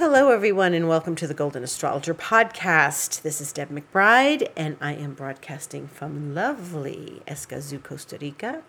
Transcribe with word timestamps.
Hello, 0.00 0.30
everyone, 0.30 0.72
and 0.72 0.88
welcome 0.88 1.14
to 1.16 1.26
the 1.26 1.34
Golden 1.34 1.62
Astrologer 1.62 2.14
podcast. 2.14 3.20
This 3.20 3.38
is 3.38 3.52
Deb 3.52 3.68
McBride, 3.68 4.50
and 4.56 4.78
I 4.80 4.94
am 4.94 5.12
broadcasting 5.12 5.88
from 5.88 6.34
lovely 6.34 7.20
Escazú, 7.26 7.82
Costa 7.82 8.16
Rica, 8.18 8.62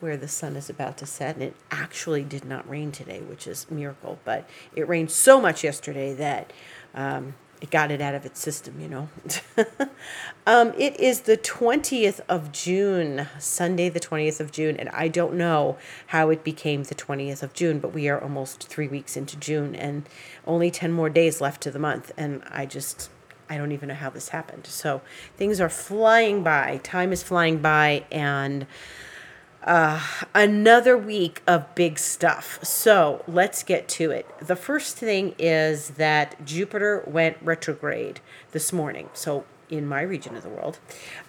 where 0.00 0.16
the 0.16 0.26
sun 0.26 0.56
is 0.56 0.68
about 0.68 0.98
to 0.98 1.06
set. 1.06 1.36
And 1.36 1.44
it 1.44 1.56
actually 1.70 2.24
did 2.24 2.44
not 2.44 2.68
rain 2.68 2.90
today, 2.90 3.20
which 3.20 3.46
is 3.46 3.64
a 3.70 3.74
miracle, 3.74 4.18
but 4.24 4.50
it 4.74 4.88
rained 4.88 5.12
so 5.12 5.40
much 5.40 5.62
yesterday 5.62 6.14
that 6.14 6.52
um, 6.96 7.36
it 7.62 7.70
got 7.70 7.92
it 7.92 8.00
out 8.00 8.16
of 8.16 8.26
its 8.26 8.40
system, 8.40 8.80
you 8.80 8.88
know. 8.88 9.08
um, 10.48 10.74
it 10.76 10.98
is 10.98 11.20
the 11.20 11.36
20th 11.36 12.20
of 12.28 12.50
June, 12.50 13.28
Sunday, 13.38 13.88
the 13.88 14.00
20th 14.00 14.40
of 14.40 14.50
June, 14.50 14.76
and 14.76 14.88
I 14.88 15.06
don't 15.06 15.34
know 15.34 15.78
how 16.08 16.30
it 16.30 16.42
became 16.42 16.82
the 16.82 16.96
20th 16.96 17.40
of 17.40 17.54
June, 17.54 17.78
but 17.78 17.94
we 17.94 18.08
are 18.08 18.20
almost 18.20 18.66
three 18.66 18.88
weeks 18.88 19.16
into 19.16 19.36
June 19.36 19.76
and 19.76 20.08
only 20.44 20.72
10 20.72 20.90
more 20.90 21.08
days 21.08 21.40
left 21.40 21.62
to 21.62 21.70
the 21.70 21.78
month. 21.78 22.10
And 22.16 22.42
I 22.50 22.66
just, 22.66 23.10
I 23.48 23.58
don't 23.58 23.70
even 23.70 23.90
know 23.90 23.94
how 23.94 24.10
this 24.10 24.30
happened. 24.30 24.66
So 24.66 25.00
things 25.36 25.60
are 25.60 25.68
flying 25.68 26.42
by, 26.42 26.80
time 26.82 27.12
is 27.12 27.22
flying 27.22 27.58
by, 27.58 28.04
and 28.10 28.66
uh, 29.64 30.00
another 30.34 30.96
week 30.96 31.42
of 31.46 31.74
big 31.74 31.98
stuff. 31.98 32.58
So 32.64 33.24
let's 33.26 33.62
get 33.62 33.88
to 33.90 34.10
it. 34.10 34.26
The 34.40 34.56
first 34.56 34.96
thing 34.96 35.34
is 35.38 35.90
that 35.90 36.44
Jupiter 36.44 37.04
went 37.06 37.36
retrograde 37.40 38.20
this 38.52 38.72
morning. 38.72 39.08
So 39.14 39.44
in 39.70 39.86
my 39.86 40.02
region 40.02 40.36
of 40.36 40.42
the 40.42 40.48
world, 40.48 40.78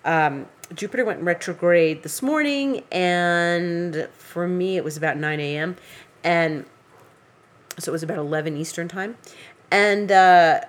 um, 0.03 0.47
Jupiter 0.73 1.05
went 1.05 1.21
retrograde 1.21 2.03
this 2.03 2.21
morning, 2.21 2.83
and 2.91 4.09
for 4.17 4.47
me 4.47 4.77
it 4.77 4.83
was 4.83 4.97
about 4.97 5.17
9 5.17 5.39
a.m. 5.39 5.75
And 6.23 6.65
so 7.77 7.91
it 7.91 7.93
was 7.93 8.03
about 8.03 8.17
11 8.17 8.57
Eastern 8.57 8.87
time. 8.87 9.17
And 9.71 10.11
uh, 10.11 10.61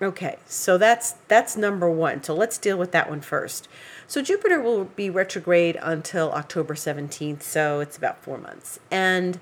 okay, 0.00 0.38
so 0.46 0.78
that's 0.78 1.12
that's 1.28 1.56
number 1.56 1.90
one. 1.90 2.22
So 2.22 2.34
let's 2.34 2.58
deal 2.58 2.76
with 2.76 2.92
that 2.92 3.08
one 3.08 3.20
first. 3.20 3.68
So 4.06 4.22
Jupiter 4.22 4.60
will 4.60 4.84
be 4.84 5.08
retrograde 5.08 5.78
until 5.80 6.32
October 6.32 6.74
17th, 6.74 7.42
so 7.42 7.80
it's 7.80 7.96
about 7.96 8.22
four 8.22 8.38
months. 8.38 8.78
And 8.90 9.40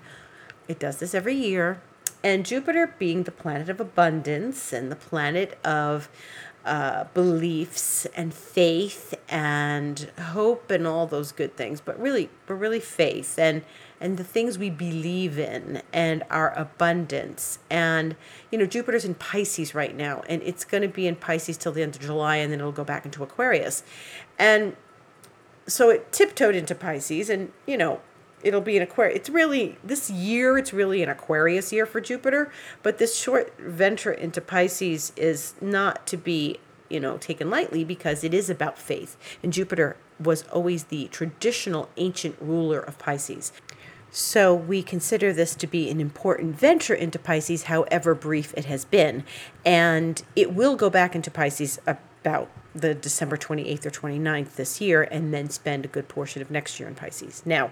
it 0.68 0.78
does 0.78 0.98
this 0.98 1.14
every 1.14 1.34
year. 1.34 1.80
And 2.24 2.46
Jupiter, 2.46 2.94
being 2.98 3.24
the 3.24 3.32
planet 3.32 3.68
of 3.68 3.80
abundance 3.80 4.72
and 4.72 4.92
the 4.92 4.96
planet 4.96 5.58
of 5.64 6.08
uh, 6.64 7.04
beliefs 7.14 8.06
and 8.14 8.32
faith 8.32 9.14
and 9.28 10.10
hope 10.18 10.70
and 10.70 10.86
all 10.86 11.06
those 11.06 11.32
good 11.32 11.56
things, 11.56 11.80
but 11.80 11.98
really, 11.98 12.30
but 12.46 12.54
really 12.54 12.78
faith 12.78 13.38
and 13.38 13.62
and 14.02 14.16
the 14.16 14.24
things 14.24 14.58
we 14.58 14.68
believe 14.68 15.38
in 15.38 15.80
and 15.92 16.24
our 16.28 16.52
abundance. 16.58 17.60
And 17.70 18.16
you 18.50 18.58
know, 18.58 18.66
Jupiter's 18.66 19.04
in 19.04 19.14
Pisces 19.14 19.74
right 19.74 19.96
now, 19.96 20.22
and 20.28 20.42
it's 20.42 20.64
going 20.64 20.82
to 20.82 20.88
be 20.88 21.06
in 21.06 21.16
Pisces 21.16 21.56
till 21.56 21.72
the 21.72 21.82
end 21.82 21.94
of 21.94 22.02
July, 22.02 22.36
and 22.36 22.52
then 22.52 22.58
it'll 22.58 22.72
go 22.72 22.84
back 22.84 23.04
into 23.04 23.22
Aquarius. 23.22 23.84
And 24.38 24.76
so 25.66 25.88
it 25.88 26.12
tiptoed 26.12 26.56
into 26.56 26.74
Pisces, 26.74 27.30
and 27.30 27.52
you 27.64 27.76
know, 27.76 28.00
it'll 28.42 28.60
be 28.60 28.76
an 28.76 28.82
Aquarius. 28.82 29.16
It's 29.16 29.30
really 29.30 29.78
this 29.84 30.10
year. 30.10 30.58
It's 30.58 30.72
really 30.72 31.02
an 31.02 31.08
Aquarius 31.08 31.72
year 31.72 31.86
for 31.86 32.00
Jupiter, 32.00 32.50
but 32.82 32.98
this 32.98 33.16
short 33.16 33.56
venture 33.58 34.12
into 34.12 34.40
Pisces 34.40 35.12
is 35.16 35.54
not 35.60 36.06
to 36.08 36.16
be 36.16 36.58
you 36.90 36.98
know 36.98 37.16
taken 37.18 37.48
lightly 37.48 37.84
because 37.84 38.24
it 38.24 38.34
is 38.34 38.50
about 38.50 38.78
faith, 38.78 39.16
and 39.44 39.52
Jupiter 39.52 39.96
was 40.18 40.42
always 40.48 40.84
the 40.84 41.06
traditional 41.08 41.88
ancient 41.96 42.36
ruler 42.40 42.80
of 42.80 42.98
Pisces. 42.98 43.52
So 44.14 44.54
we 44.54 44.82
consider 44.82 45.32
this 45.32 45.54
to 45.54 45.66
be 45.66 45.88
an 45.90 45.98
important 45.98 46.54
venture 46.54 46.94
into 46.94 47.18
Pisces, 47.18 47.64
however 47.64 48.14
brief 48.14 48.52
it 48.58 48.66
has 48.66 48.84
been, 48.84 49.24
and 49.64 50.22
it 50.36 50.54
will 50.54 50.76
go 50.76 50.90
back 50.90 51.14
into 51.16 51.30
Pisces 51.30 51.80
about 51.86 52.50
the 52.74 52.94
December 52.94 53.38
28th 53.38 53.86
or 53.86 53.90
29th 53.90 54.56
this 54.56 54.80
year 54.82 55.02
and 55.02 55.32
then 55.32 55.48
spend 55.48 55.86
a 55.86 55.88
good 55.88 56.08
portion 56.08 56.42
of 56.42 56.50
next 56.50 56.78
year 56.78 56.88
in 56.88 56.94
Pisces. 56.94 57.42
Now, 57.46 57.70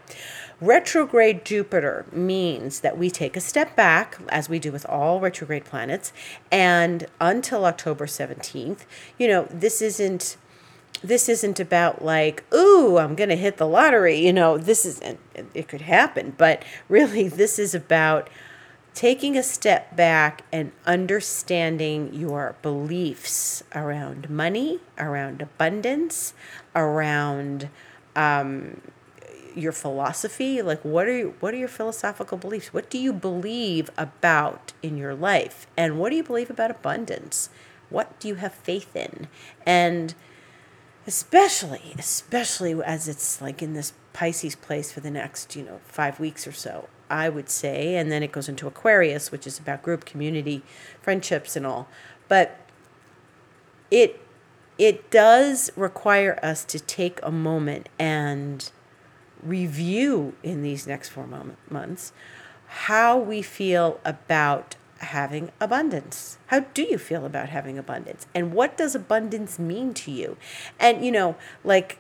retrograde 0.63 1.45
Jupiter 1.45 2.07
means 2.11 2.81
that 2.81 2.97
we 2.97 3.11
take 3.11 3.37
a 3.37 3.41
step 3.41 3.77
back, 3.77 4.19
as 4.31 4.49
we 4.49 4.59
do 4.59 4.73
with 4.73 4.87
all 4.87 5.21
retrograde 5.21 5.67
planets, 5.67 6.11
and 6.51 7.07
until 7.21 7.67
October 7.67 8.07
17th, 8.07 8.81
you 9.19 9.29
know, 9.29 9.47
this 9.51 9.83
isn't 9.83 10.39
this 11.03 11.29
isn't 11.29 11.59
about 11.59 12.05
like, 12.05 12.45
ooh, 12.53 12.99
I'm 12.99 13.15
going 13.15 13.31
to 13.31 13.37
hit 13.37 13.57
the 13.57 13.67
lottery. 13.67 14.19
You 14.25 14.33
know, 14.33 14.59
this 14.59 14.85
is, 14.85 15.01
it 15.55 15.69
could 15.69 15.83
happen, 15.83 16.35
but 16.37 16.63
really, 16.89 17.29
this 17.29 17.59
is 17.59 17.75
about 17.75 18.29
taking 18.93 19.37
a 19.37 19.43
step 19.43 19.97
back 19.97 20.43
and 20.53 20.73
understanding 20.85 22.13
your 22.13 22.57
beliefs 22.61 23.63
around 23.75 24.29
money, 24.29 24.81
around 24.99 25.41
abundance, 25.41 26.35
around 26.75 27.69
um, 28.17 28.81
your 29.55 29.73
philosophy. 29.73 30.61
Like, 30.61 30.85
what 30.85 31.07
are 31.07 31.17
you, 31.17 31.35
what 31.41 31.55
are 31.55 31.57
your 31.57 31.69
philosophical 31.69 32.37
beliefs? 32.37 32.75
What 32.75 32.91
do 32.91 32.99
you 32.99 33.13
believe 33.13 33.91
about 33.97 34.73
in 34.83 34.97
your 34.97 35.15
life, 35.15 35.67
and 35.77 35.99
what 35.99 36.11
do 36.11 36.17
you 36.17 36.25
believe 36.25 36.51
about 36.51 36.71
abundance? 36.71 37.49
What 37.89 38.19
do 38.21 38.29
you 38.29 38.37
have 38.37 38.55
faith 38.55 38.95
in? 38.95 39.29
And 39.67 40.15
especially, 41.11 41.93
especially 41.99 42.81
as 42.85 43.09
it's 43.09 43.43
like 43.43 43.63
in 43.63 43.75
this 43.75 43.93
Pisces 44.13 44.55
place 44.55 44.93
for 44.93 45.01
the 45.01 45.11
next, 45.11 45.57
you 45.57 45.65
know, 45.65 45.81
five 45.85 46.21
weeks 46.21 46.47
or 46.47 46.53
so 46.53 46.89
I 47.11 47.29
would 47.29 47.51
say, 47.51 47.97
and 47.97 48.13
then 48.13 48.23
it 48.23 48.31
goes 48.31 48.49
into 48.49 48.69
Aquarius, 48.69 49.33
which 49.33 49.45
is 49.45 49.59
about 49.59 49.83
group 49.83 50.05
community, 50.05 50.63
friendships, 51.03 51.57
and 51.57 51.67
all. 51.67 51.89
But 52.29 52.57
it 53.91 54.23
it 54.79 55.11
does 55.11 55.73
require 55.77 56.39
us 56.43 56.65
to 56.67 56.79
take 56.79 57.19
a 57.25 57.33
moment 57.33 57.89
and 57.99 58.71
review 59.43 60.35
in 60.45 60.63
these 60.63 60.87
next 60.87 61.09
four 61.09 61.27
months 61.69 62.13
how 62.67 63.19
we 63.19 63.43
feel 63.43 63.99
about 64.05 64.77
having 65.01 65.51
abundance. 65.61 66.39
How 66.49 66.61
do 66.61 66.83
you 66.83 66.99
feel 66.99 67.25
about 67.25 67.49
having 67.49 67.79
abundance? 67.79 68.27
And 68.35 68.53
what 68.53 68.77
does 68.77 68.95
abundance 68.95 69.59
mean 69.59 69.95
to 69.95 70.11
you? 70.11 70.37
And, 70.79 71.05
you 71.05 71.11
know, 71.11 71.37
like 71.65 71.99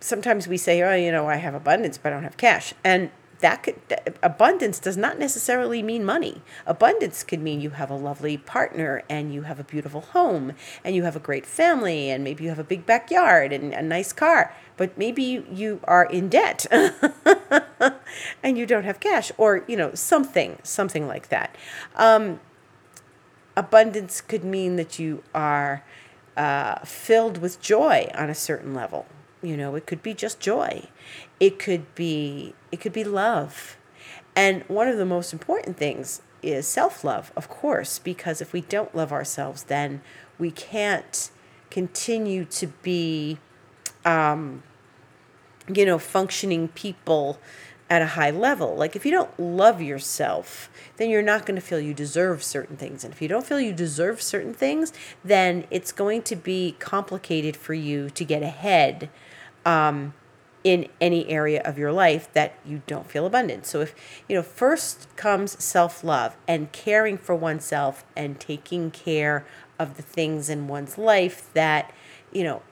sometimes 0.00 0.46
we 0.46 0.56
say, 0.56 0.82
oh, 0.82 0.94
you 0.94 1.10
know, 1.10 1.28
I 1.28 1.36
have 1.36 1.54
abundance, 1.54 1.98
but 1.98 2.12
I 2.12 2.14
don't 2.14 2.24
have 2.24 2.36
cash. 2.36 2.72
And 2.84 3.10
that 3.40 3.62
could 3.62 3.76
abundance 4.22 4.78
does 4.78 4.96
not 4.96 5.18
necessarily 5.18 5.82
mean 5.82 6.04
money. 6.04 6.42
Abundance 6.66 7.22
could 7.22 7.40
mean 7.40 7.60
you 7.60 7.70
have 7.70 7.90
a 7.90 7.94
lovely 7.94 8.36
partner 8.36 9.02
and 9.08 9.32
you 9.32 9.42
have 9.42 9.60
a 9.60 9.64
beautiful 9.64 10.00
home 10.00 10.52
and 10.84 10.94
you 10.94 11.02
have 11.02 11.16
a 11.16 11.20
great 11.20 11.44
family 11.44 12.10
and 12.10 12.24
maybe 12.24 12.44
you 12.44 12.48
have 12.48 12.58
a 12.58 12.64
big 12.64 12.86
backyard 12.86 13.52
and 13.52 13.74
a 13.74 13.82
nice 13.82 14.12
car, 14.12 14.54
but 14.76 14.96
maybe 14.96 15.44
you 15.50 15.80
are 15.84 16.04
in 16.04 16.28
debt 16.28 16.66
and 18.42 18.56
you 18.58 18.64
don't 18.64 18.84
have 18.84 19.00
cash 19.00 19.30
or 19.36 19.64
you 19.66 19.76
know 19.76 19.94
something 19.94 20.58
something 20.62 21.06
like 21.06 21.28
that. 21.28 21.54
Um, 21.94 22.40
abundance 23.56 24.20
could 24.20 24.44
mean 24.44 24.76
that 24.76 24.98
you 24.98 25.22
are 25.34 25.84
uh, 26.36 26.78
filled 26.80 27.38
with 27.38 27.60
joy 27.60 28.08
on 28.14 28.30
a 28.30 28.34
certain 28.34 28.74
level 28.74 29.06
you 29.42 29.56
know 29.56 29.74
it 29.74 29.86
could 29.86 30.02
be 30.02 30.14
just 30.14 30.40
joy 30.40 30.82
it 31.40 31.58
could 31.58 31.94
be 31.94 32.54
it 32.72 32.80
could 32.80 32.92
be 32.92 33.04
love 33.04 33.76
and 34.34 34.62
one 34.68 34.88
of 34.88 34.96
the 34.96 35.06
most 35.06 35.32
important 35.32 35.76
things 35.76 36.22
is 36.42 36.66
self-love 36.66 37.32
of 37.36 37.48
course 37.48 37.98
because 37.98 38.40
if 38.40 38.52
we 38.52 38.60
don't 38.60 38.94
love 38.94 39.12
ourselves 39.12 39.64
then 39.64 40.00
we 40.38 40.50
can't 40.50 41.30
continue 41.70 42.44
to 42.44 42.66
be 42.82 43.38
um, 44.04 44.62
you 45.74 45.84
know 45.84 45.98
functioning 45.98 46.68
people 46.68 47.38
at 47.88 48.02
a 48.02 48.06
high 48.06 48.30
level. 48.30 48.74
Like 48.74 48.96
if 48.96 49.04
you 49.04 49.12
don't 49.12 49.38
love 49.38 49.80
yourself, 49.80 50.68
then 50.96 51.08
you're 51.08 51.22
not 51.22 51.46
going 51.46 51.54
to 51.54 51.60
feel 51.60 51.78
you 51.78 51.94
deserve 51.94 52.42
certain 52.42 52.76
things. 52.76 53.04
And 53.04 53.12
if 53.12 53.22
you 53.22 53.28
don't 53.28 53.46
feel 53.46 53.60
you 53.60 53.72
deserve 53.72 54.20
certain 54.20 54.54
things, 54.54 54.92
then 55.24 55.64
it's 55.70 55.92
going 55.92 56.22
to 56.22 56.36
be 56.36 56.74
complicated 56.78 57.56
for 57.56 57.74
you 57.74 58.10
to 58.10 58.24
get 58.24 58.42
ahead 58.42 59.08
um, 59.64 60.14
in 60.64 60.88
any 61.00 61.28
area 61.28 61.62
of 61.64 61.78
your 61.78 61.92
life 61.92 62.32
that 62.32 62.58
you 62.64 62.82
don't 62.86 63.08
feel 63.08 63.26
abundant. 63.26 63.66
So 63.66 63.80
if 63.80 63.94
you 64.28 64.34
know, 64.34 64.42
first 64.42 65.08
comes 65.16 65.62
self-love 65.62 66.36
and 66.48 66.72
caring 66.72 67.18
for 67.18 67.34
oneself 67.34 68.04
and 68.16 68.40
taking 68.40 68.90
care 68.90 69.46
of 69.78 69.96
the 69.96 70.02
things 70.02 70.48
in 70.48 70.66
one's 70.68 70.98
life 70.98 71.50
that, 71.54 71.92
you 72.32 72.42
know, 72.42 72.62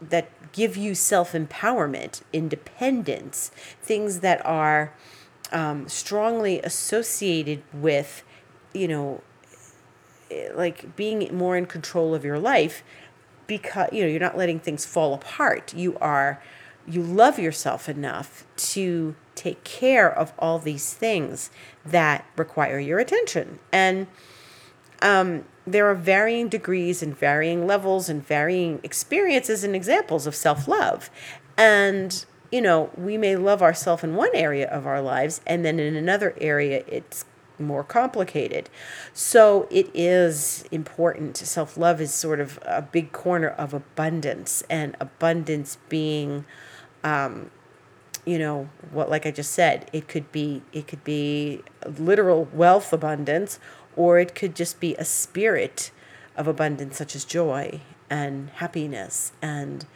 that 0.00 0.30
give 0.52 0.76
you 0.76 0.94
self-empowerment, 0.94 2.22
independence, 2.32 3.50
things 3.82 4.20
that 4.20 4.44
are 4.46 4.92
um, 5.52 5.88
strongly 5.88 6.60
associated 6.62 7.62
with, 7.72 8.22
you 8.72 8.86
know, 8.88 9.22
like 10.54 10.96
being 10.96 11.28
more 11.36 11.56
in 11.56 11.66
control 11.66 12.14
of 12.14 12.24
your 12.24 12.38
life 12.38 12.82
because 13.46 13.88
you 13.92 14.02
know 14.02 14.08
you're 14.08 14.20
not 14.20 14.36
letting 14.36 14.58
things 14.58 14.84
fall 14.84 15.14
apart 15.14 15.72
you 15.74 15.96
are 15.98 16.42
you 16.88 17.02
love 17.02 17.38
yourself 17.38 17.88
enough 17.88 18.44
to 18.56 19.14
take 19.34 19.64
care 19.64 20.10
of 20.10 20.32
all 20.38 20.58
these 20.58 20.94
things 20.94 21.50
that 21.84 22.24
require 22.36 22.78
your 22.78 22.98
attention 22.98 23.58
and 23.72 24.06
um, 25.02 25.44
there 25.66 25.90
are 25.90 25.94
varying 25.94 26.48
degrees 26.48 27.02
and 27.02 27.16
varying 27.16 27.66
levels 27.66 28.08
and 28.08 28.26
varying 28.26 28.80
experiences 28.82 29.64
and 29.64 29.74
examples 29.74 30.26
of 30.26 30.34
self 30.34 30.68
love. 30.68 31.10
And, 31.56 32.24
you 32.52 32.60
know, 32.60 32.90
we 32.96 33.18
may 33.18 33.36
love 33.36 33.62
ourselves 33.62 34.04
in 34.04 34.14
one 34.14 34.30
area 34.34 34.68
of 34.68 34.86
our 34.86 35.00
lives, 35.00 35.40
and 35.46 35.64
then 35.64 35.80
in 35.80 35.96
another 35.96 36.34
area, 36.40 36.84
it's 36.86 37.24
more 37.58 37.82
complicated. 37.82 38.68
So 39.14 39.66
it 39.70 39.90
is 39.94 40.64
important. 40.70 41.36
Self 41.38 41.76
love 41.76 42.00
is 42.00 42.14
sort 42.14 42.40
of 42.40 42.58
a 42.62 42.82
big 42.82 43.12
corner 43.12 43.48
of 43.48 43.74
abundance, 43.74 44.62
and 44.70 44.96
abundance 45.00 45.78
being, 45.88 46.44
um, 47.06 47.52
you 48.24 48.36
know, 48.36 48.68
what 48.90 49.08
like 49.08 49.24
I 49.26 49.30
just 49.30 49.52
said, 49.52 49.88
it 49.92 50.08
could 50.08 50.32
be 50.32 50.62
it 50.72 50.88
could 50.88 51.04
be 51.04 51.62
literal 51.86 52.48
wealth 52.52 52.92
abundance, 52.92 53.60
or 53.94 54.18
it 54.18 54.34
could 54.34 54.56
just 54.56 54.80
be 54.80 54.96
a 54.96 55.04
spirit 55.04 55.92
of 56.36 56.48
abundance, 56.48 56.96
such 56.96 57.14
as 57.14 57.24
joy 57.24 57.80
and 58.10 58.50
happiness 58.50 59.32
and 59.40 59.86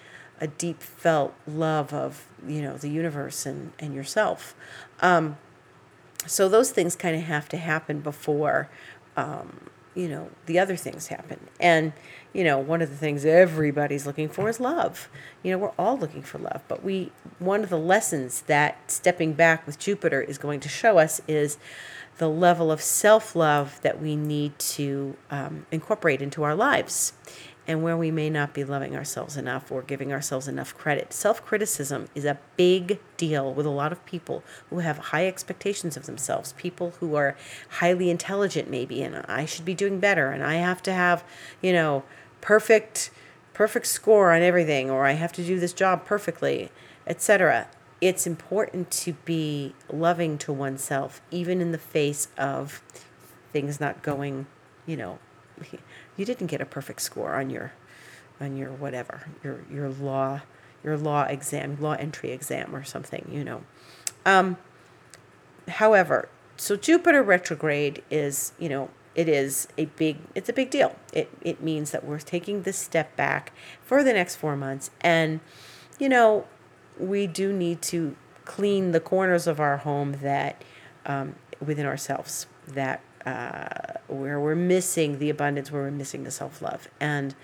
a 0.40 0.46
deep 0.46 0.82
felt 0.82 1.34
love 1.46 1.92
of 1.92 2.26
you 2.46 2.62
know 2.62 2.76
the 2.76 2.88
universe 2.88 3.44
and 3.44 3.72
and 3.80 3.92
yourself. 3.92 4.54
Um, 5.00 5.36
so 6.26 6.48
those 6.48 6.70
things 6.70 6.94
kind 6.94 7.16
of 7.16 7.22
have 7.22 7.48
to 7.48 7.56
happen 7.56 8.00
before 8.00 8.68
um, 9.16 9.68
you 9.94 10.08
know 10.08 10.30
the 10.46 10.58
other 10.58 10.76
things 10.76 11.08
happen. 11.08 11.48
And 11.58 11.92
you 12.32 12.44
know 12.44 12.58
one 12.58 12.82
of 12.82 12.90
the 12.90 12.96
things 12.96 13.24
everybody's 13.24 14.06
looking 14.06 14.28
for 14.28 14.48
is 14.48 14.60
love. 14.60 15.08
You 15.42 15.52
know 15.52 15.58
we're 15.58 15.72
all 15.78 15.98
looking 15.98 16.22
for 16.22 16.38
love 16.38 16.62
but 16.68 16.84
we 16.84 17.12
one 17.38 17.62
of 17.62 17.70
the 17.70 17.78
lessons 17.78 18.42
that 18.42 18.90
stepping 18.90 19.32
back 19.32 19.66
with 19.66 19.78
jupiter 19.78 20.20
is 20.20 20.38
going 20.38 20.60
to 20.60 20.68
show 20.68 20.98
us 20.98 21.20
is 21.26 21.58
the 22.18 22.28
level 22.28 22.70
of 22.70 22.82
self-love 22.82 23.80
that 23.80 24.00
we 24.00 24.14
need 24.14 24.58
to 24.58 25.16
um, 25.30 25.64
incorporate 25.72 26.20
into 26.20 26.42
our 26.42 26.54
lives 26.54 27.14
and 27.70 27.84
where 27.84 27.96
we 27.96 28.10
may 28.10 28.28
not 28.28 28.52
be 28.52 28.64
loving 28.64 28.96
ourselves 28.96 29.36
enough 29.36 29.70
or 29.70 29.80
giving 29.80 30.12
ourselves 30.12 30.48
enough 30.48 30.76
credit. 30.76 31.12
Self 31.12 31.44
criticism 31.46 32.08
is 32.16 32.24
a 32.24 32.40
big 32.56 32.98
deal 33.16 33.54
with 33.54 33.64
a 33.64 33.70
lot 33.70 33.92
of 33.92 34.04
people 34.04 34.42
who 34.70 34.80
have 34.80 34.98
high 34.98 35.28
expectations 35.28 35.96
of 35.96 36.06
themselves, 36.06 36.52
people 36.54 36.94
who 36.98 37.14
are 37.14 37.36
highly 37.68 38.10
intelligent, 38.10 38.68
maybe, 38.68 39.04
and 39.04 39.24
I 39.28 39.44
should 39.44 39.64
be 39.64 39.74
doing 39.74 40.00
better, 40.00 40.32
and 40.32 40.42
I 40.42 40.54
have 40.54 40.82
to 40.82 40.92
have, 40.92 41.22
you 41.62 41.72
know, 41.72 42.02
perfect 42.40 43.12
perfect 43.54 43.86
score 43.86 44.32
on 44.32 44.42
everything 44.42 44.90
or 44.90 45.04
I 45.04 45.12
have 45.12 45.32
to 45.34 45.44
do 45.44 45.60
this 45.60 45.72
job 45.72 46.04
perfectly, 46.04 46.70
etc. 47.06 47.68
It's 48.00 48.26
important 48.26 48.90
to 48.92 49.12
be 49.24 49.74
loving 49.92 50.38
to 50.38 50.52
oneself 50.52 51.20
even 51.30 51.60
in 51.60 51.70
the 51.70 51.78
face 51.78 52.28
of 52.36 52.82
things 53.52 53.78
not 53.78 54.02
going, 54.02 54.46
you 54.86 54.96
know, 54.96 55.18
you 56.16 56.24
didn't 56.24 56.46
get 56.48 56.60
a 56.60 56.66
perfect 56.66 57.02
score 57.02 57.34
on 57.34 57.50
your 57.50 57.72
on 58.40 58.56
your 58.56 58.70
whatever 58.70 59.26
your 59.42 59.60
your 59.70 59.88
law 59.88 60.40
your 60.82 60.96
law 60.96 61.24
exam 61.24 61.76
law 61.80 61.92
entry 61.92 62.30
exam 62.30 62.74
or 62.74 62.84
something 62.84 63.28
you 63.30 63.44
know. 63.44 63.62
Um, 64.24 64.56
however 65.68 66.28
so 66.56 66.76
jupiter 66.76 67.22
retrograde 67.22 68.02
is 68.10 68.52
you 68.58 68.68
know 68.68 68.90
it 69.14 69.28
is 69.28 69.66
a 69.76 69.86
big 69.86 70.18
it's 70.34 70.48
a 70.48 70.52
big 70.52 70.70
deal. 70.70 70.96
It 71.12 71.30
it 71.42 71.62
means 71.62 71.90
that 71.90 72.04
we're 72.04 72.18
taking 72.18 72.62
this 72.62 72.78
step 72.78 73.16
back 73.16 73.52
for 73.82 74.02
the 74.02 74.12
next 74.12 74.36
4 74.36 74.56
months 74.56 74.90
and 75.00 75.40
you 75.98 76.08
know 76.08 76.46
we 76.98 77.26
do 77.26 77.52
need 77.52 77.82
to 77.82 78.16
clean 78.44 78.92
the 78.92 79.00
corners 79.00 79.46
of 79.46 79.60
our 79.60 79.78
home 79.78 80.18
that 80.22 80.62
um, 81.06 81.34
within 81.64 81.86
ourselves 81.86 82.46
that 82.66 83.00
uh, 83.26 83.94
where 84.08 84.40
we're 84.40 84.54
missing 84.54 85.18
the 85.18 85.30
abundance, 85.30 85.70
where 85.70 85.82
we're 85.82 85.90
missing 85.90 86.24
the 86.24 86.30
self 86.30 86.62
love. 86.62 86.88
And 87.00 87.34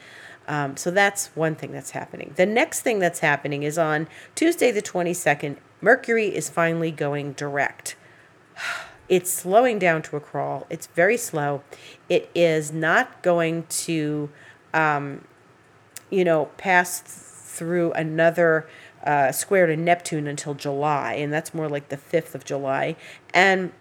um, 0.48 0.76
so 0.76 0.90
that's 0.90 1.28
one 1.34 1.54
thing 1.54 1.72
that's 1.72 1.90
happening. 1.90 2.32
The 2.36 2.46
next 2.46 2.80
thing 2.80 2.98
that's 2.98 3.20
happening 3.20 3.62
is 3.62 3.78
on 3.78 4.08
Tuesday, 4.34 4.70
the 4.70 4.82
22nd, 4.82 5.56
Mercury 5.80 6.34
is 6.34 6.48
finally 6.48 6.90
going 6.90 7.32
direct. 7.32 7.96
It's 9.08 9.30
slowing 9.32 9.78
down 9.78 10.02
to 10.02 10.16
a 10.16 10.20
crawl. 10.20 10.66
It's 10.68 10.88
very 10.88 11.16
slow. 11.16 11.62
It 12.08 12.28
is 12.34 12.72
not 12.72 13.22
going 13.22 13.62
to, 13.68 14.30
um, 14.74 15.24
you 16.10 16.24
know, 16.24 16.46
pass 16.56 17.02
through 17.02 17.92
another 17.92 18.68
uh, 19.04 19.30
square 19.30 19.66
to 19.66 19.76
Neptune 19.76 20.26
until 20.26 20.54
July, 20.54 21.14
and 21.14 21.32
that's 21.32 21.54
more 21.54 21.68
like 21.68 21.88
the 21.88 21.96
5th 21.96 22.34
of 22.34 22.44
July. 22.44 22.96
And 23.32 23.72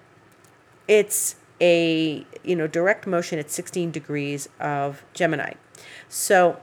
it's 0.88 1.38
a 1.62 2.25
you 2.44 2.56
know 2.56 2.68
direct 2.68 3.07
motion 3.07 3.40
at 3.40 3.50
16 3.50 3.92
degrees 3.92 4.50
of 4.60 5.04
Gemini. 5.13 5.54
So 6.10 6.60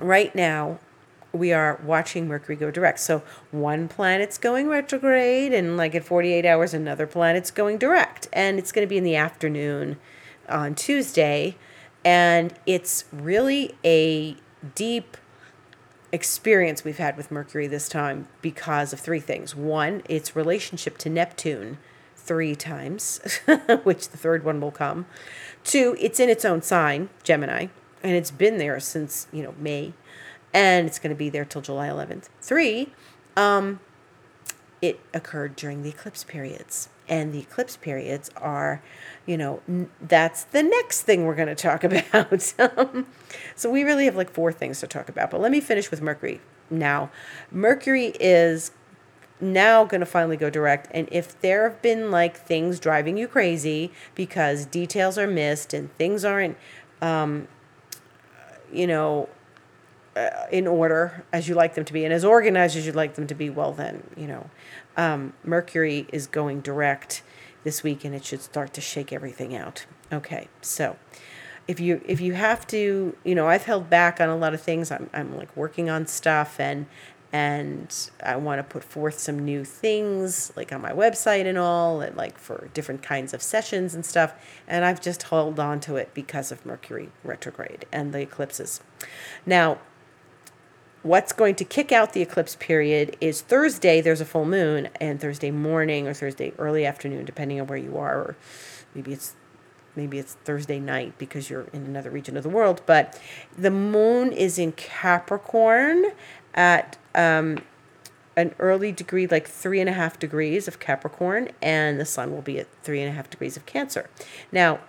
right 0.00 0.34
now 0.34 0.78
we 1.32 1.52
are 1.52 1.80
watching 1.84 2.28
Mercury 2.28 2.56
go 2.56 2.70
direct. 2.70 3.00
So 3.00 3.22
one 3.50 3.88
planet's 3.88 4.38
going 4.38 4.68
retrograde 4.68 5.52
and 5.52 5.76
like 5.76 5.94
at 5.94 6.04
48 6.04 6.46
hours 6.46 6.72
another 6.72 7.06
planet's 7.06 7.50
going 7.50 7.78
direct 7.78 8.28
and 8.32 8.58
it's 8.58 8.72
going 8.72 8.86
to 8.86 8.88
be 8.88 8.96
in 8.96 9.04
the 9.04 9.16
afternoon 9.16 9.98
on 10.48 10.74
Tuesday 10.74 11.56
and 12.04 12.54
it's 12.66 13.04
really 13.12 13.74
a 13.84 14.36
deep 14.74 15.16
experience 16.12 16.84
we've 16.84 16.98
had 16.98 17.16
with 17.16 17.30
Mercury 17.30 17.66
this 17.66 17.88
time 17.88 18.28
because 18.40 18.92
of 18.92 19.00
three 19.00 19.20
things. 19.20 19.56
One, 19.56 20.02
its 20.08 20.36
relationship 20.36 20.98
to 20.98 21.10
Neptune 21.10 21.78
three 22.26 22.54
times, 22.54 23.20
which 23.84 24.08
the 24.08 24.16
third 24.16 24.44
one 24.44 24.60
will 24.60 24.70
come. 24.70 25.06
Two, 25.64 25.96
it's 26.00 26.20
in 26.20 26.28
its 26.28 26.44
own 26.44 26.62
sign, 26.62 27.08
Gemini, 27.22 27.68
and 28.02 28.12
it's 28.12 28.30
been 28.30 28.58
there 28.58 28.78
since, 28.80 29.26
you 29.32 29.42
know, 29.42 29.54
May, 29.58 29.94
and 30.52 30.86
it's 30.86 30.98
going 30.98 31.10
to 31.10 31.18
be 31.18 31.28
there 31.28 31.44
till 31.44 31.62
July 31.62 31.88
11th. 31.88 32.28
Three, 32.40 32.92
um, 33.36 33.80
it 34.82 35.00
occurred 35.14 35.56
during 35.56 35.82
the 35.82 35.88
eclipse 35.88 36.24
periods. 36.24 36.88
And 37.08 37.32
the 37.32 37.38
eclipse 37.38 37.76
periods 37.76 38.30
are, 38.36 38.82
you 39.26 39.36
know, 39.36 39.60
n- 39.68 39.90
that's 40.00 40.42
the 40.44 40.62
next 40.62 41.02
thing 41.02 41.24
we're 41.24 41.36
going 41.36 41.48
to 41.48 41.54
talk 41.54 41.84
about. 41.84 42.42
so 43.54 43.70
we 43.70 43.84
really 43.84 44.06
have 44.06 44.16
like 44.16 44.30
four 44.30 44.52
things 44.52 44.80
to 44.80 44.86
talk 44.86 45.08
about. 45.08 45.30
But 45.30 45.40
let 45.40 45.52
me 45.52 45.60
finish 45.60 45.90
with 45.90 46.02
Mercury 46.02 46.40
now. 46.68 47.10
Mercury 47.50 48.12
is 48.18 48.72
now 49.40 49.84
going 49.84 50.00
to 50.00 50.06
finally 50.06 50.36
go 50.36 50.50
direct. 50.50 50.88
And 50.92 51.08
if 51.12 51.38
there 51.40 51.68
have 51.68 51.82
been 51.82 52.10
like 52.10 52.36
things 52.36 52.80
driving 52.80 53.16
you 53.16 53.28
crazy 53.28 53.92
because 54.14 54.66
details 54.66 55.18
are 55.18 55.26
missed 55.26 55.74
and 55.74 55.94
things 55.98 56.24
aren't, 56.24 56.56
um, 57.02 57.48
you 58.72 58.86
know, 58.86 59.28
uh, 60.16 60.46
in 60.50 60.66
order 60.66 61.24
as 61.32 61.46
you 61.46 61.54
like 61.54 61.74
them 61.74 61.84
to 61.84 61.92
be 61.92 62.04
and 62.04 62.12
as 62.12 62.24
organized 62.24 62.76
as 62.76 62.86
you'd 62.86 62.96
like 62.96 63.14
them 63.14 63.26
to 63.26 63.34
be, 63.34 63.50
well, 63.50 63.72
then, 63.72 64.02
you 64.16 64.26
know, 64.26 64.48
um, 64.96 65.34
Mercury 65.44 66.06
is 66.12 66.26
going 66.26 66.62
direct 66.62 67.22
this 67.64 67.82
week 67.82 68.04
and 68.04 68.14
it 68.14 68.24
should 68.24 68.40
start 68.40 68.72
to 68.72 68.80
shake 68.80 69.12
everything 69.12 69.54
out. 69.54 69.84
Okay, 70.10 70.48
so 70.62 70.96
if 71.68 71.80
you 71.80 72.00
if 72.06 72.20
you 72.20 72.32
have 72.34 72.66
to 72.66 73.16
you 73.24 73.34
know 73.34 73.48
i've 73.48 73.64
held 73.64 73.90
back 73.90 74.20
on 74.20 74.28
a 74.28 74.36
lot 74.36 74.54
of 74.54 74.60
things 74.60 74.90
i'm, 74.90 75.10
I'm 75.12 75.36
like 75.36 75.54
working 75.56 75.90
on 75.90 76.06
stuff 76.06 76.60
and 76.60 76.86
and 77.36 78.10
I 78.24 78.36
want 78.36 78.60
to 78.60 78.62
put 78.62 78.82
forth 78.82 79.18
some 79.18 79.44
new 79.44 79.62
things 79.62 80.50
like 80.56 80.72
on 80.72 80.80
my 80.80 80.92
website 80.92 81.44
and 81.44 81.58
all 81.58 82.00
and 82.00 82.16
like 82.16 82.38
for 82.38 82.70
different 82.72 83.02
kinds 83.02 83.34
of 83.34 83.42
sessions 83.42 83.94
and 83.94 84.06
stuff 84.06 84.32
and 84.66 84.86
I've 84.86 85.02
just 85.02 85.24
held 85.24 85.60
on 85.60 85.78
to 85.80 85.96
it 85.96 86.14
because 86.14 86.50
of 86.50 86.64
Mercury 86.64 87.10
retrograde 87.22 87.84
and 87.92 88.14
the 88.14 88.20
eclipses. 88.20 88.80
Now, 89.44 89.80
what's 91.02 91.34
going 91.34 91.56
to 91.56 91.64
kick 91.66 91.92
out 91.92 92.14
the 92.14 92.22
eclipse 92.22 92.56
period 92.58 93.18
is 93.20 93.42
Thursday 93.42 94.00
there's 94.00 94.22
a 94.22 94.24
full 94.24 94.46
moon 94.46 94.88
and 94.98 95.20
Thursday 95.20 95.50
morning 95.50 96.08
or 96.08 96.14
Thursday 96.14 96.54
early 96.56 96.86
afternoon 96.86 97.26
depending 97.26 97.60
on 97.60 97.66
where 97.66 97.76
you 97.76 97.98
are 97.98 98.16
or 98.16 98.36
maybe 98.94 99.12
it's 99.12 99.34
maybe 99.94 100.18
it's 100.18 100.34
Thursday 100.44 100.80
night 100.80 101.12
because 101.18 101.50
you're 101.50 101.66
in 101.74 101.84
another 101.84 102.10
region 102.10 102.36
of 102.36 102.42
the 102.42 102.48
world, 102.48 102.80
but 102.86 103.20
the 103.56 103.70
moon 103.70 104.32
is 104.32 104.58
in 104.58 104.72
Capricorn 104.72 106.12
at 106.54 106.98
um, 107.16 107.58
an 108.36 108.54
early 108.58 108.92
degree, 108.92 109.26
like 109.26 109.48
three 109.48 109.80
and 109.80 109.88
a 109.88 109.92
half 109.92 110.18
degrees 110.18 110.68
of 110.68 110.78
Capricorn, 110.78 111.48
and 111.62 111.98
the 111.98 112.04
sun 112.04 112.30
will 112.32 112.42
be 112.42 112.58
at 112.60 112.68
three 112.82 113.00
and 113.00 113.10
a 113.10 113.12
half 113.12 113.30
degrees 113.30 113.56
of 113.56 113.66
Cancer. 113.66 114.08
Now, 114.52 114.80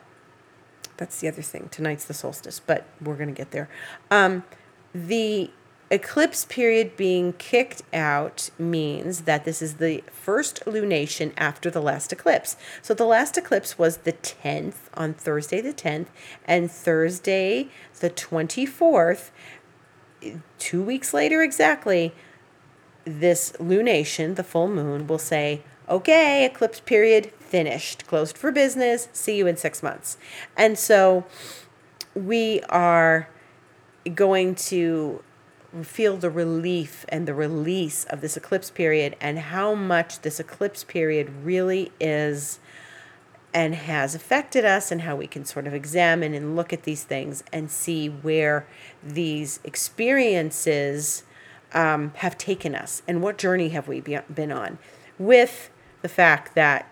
that's 0.98 1.20
the 1.22 1.28
other 1.28 1.42
thing. 1.42 1.70
Tonight's 1.70 2.06
the 2.06 2.14
solstice, 2.14 2.60
but 2.60 2.86
we're 3.02 3.16
going 3.16 3.30
to 3.30 3.36
get 3.36 3.52
there. 3.52 3.70
Um, 4.12 4.44
the 4.94 5.52
eclipse 5.90 6.44
period 6.44 6.98
being 6.98 7.32
kicked 7.34 7.82
out 7.94 8.50
means 8.60 9.22
that 9.22 9.46
this 9.46 9.62
is 9.62 9.76
the 9.76 10.04
first 10.12 10.62
lunation 10.66 11.32
after 11.38 11.70
the 11.72 11.82
last 11.82 12.12
eclipse. 12.12 12.58
So 12.82 12.94
the 12.94 13.06
last 13.06 13.38
eclipse 13.38 13.78
was 13.78 13.98
the 13.98 14.14
10th 14.14 14.90
on 14.96 15.14
Thursday 15.14 15.62
the 15.62 15.74
10th, 15.74 16.08
and 16.46 16.70
Thursday 16.70 17.70
the 18.00 18.10
24th 18.10 19.30
two 20.60 20.82
weeks 20.82 21.14
later 21.14 21.42
exactly, 21.42 22.14
this 23.06 23.54
lunation, 23.54 24.36
the 24.36 24.44
full 24.44 24.68
moon, 24.68 25.08
will 25.08 25.20
say, 25.20 25.62
okay, 25.90 26.46
eclipse 26.46 26.80
period 26.80 27.32
finished, 27.40 28.06
closed 28.08 28.38
for 28.38 28.52
business. 28.52 29.08
See 29.14 29.38
you 29.38 29.48
in 29.48 29.58
six 29.58 29.82
months. 29.82 30.18
And 30.56 30.78
so 30.78 31.26
we 32.14 32.62
are 32.70 33.30
going 34.14 34.56
to 34.56 35.24
feel 35.84 36.18
the 36.18 36.30
relief 36.30 37.06
and 37.10 37.28
the 37.28 37.34
release 37.34 38.06
of 38.06 38.22
this 38.22 38.38
eclipse 38.38 38.72
period 38.72 39.16
and 39.20 39.38
how 39.38 39.76
much 39.76 40.22
this 40.22 40.40
eclipse 40.40 40.84
period 40.84 41.30
really 41.44 41.92
is 42.00 42.60
and 43.54 43.76
has 43.76 44.14
affected 44.14 44.66
us 44.66 44.92
and 44.92 45.02
how 45.02 45.16
we 45.16 45.28
can 45.28 45.46
sort 45.46 45.68
of 45.68 45.74
examine 45.74 46.34
and 46.34 46.56
look 46.56 46.74
at 46.74 46.84
these 46.84 47.04
things 47.04 47.44
and 47.52 47.72
see 47.72 48.08
where 48.08 48.68
these 49.04 49.60
experiences 49.64 51.24
um, 51.74 52.12
have 52.18 52.38
taken 52.38 52.76
us 52.76 53.02
and 53.08 53.22
what 53.22 53.38
journey 53.38 53.70
have 53.70 53.88
we 53.88 54.00
been 54.02 54.52
on 54.52 54.78
with 55.18 55.70
the 56.02 56.10
fact 56.10 56.56
that 56.56 56.90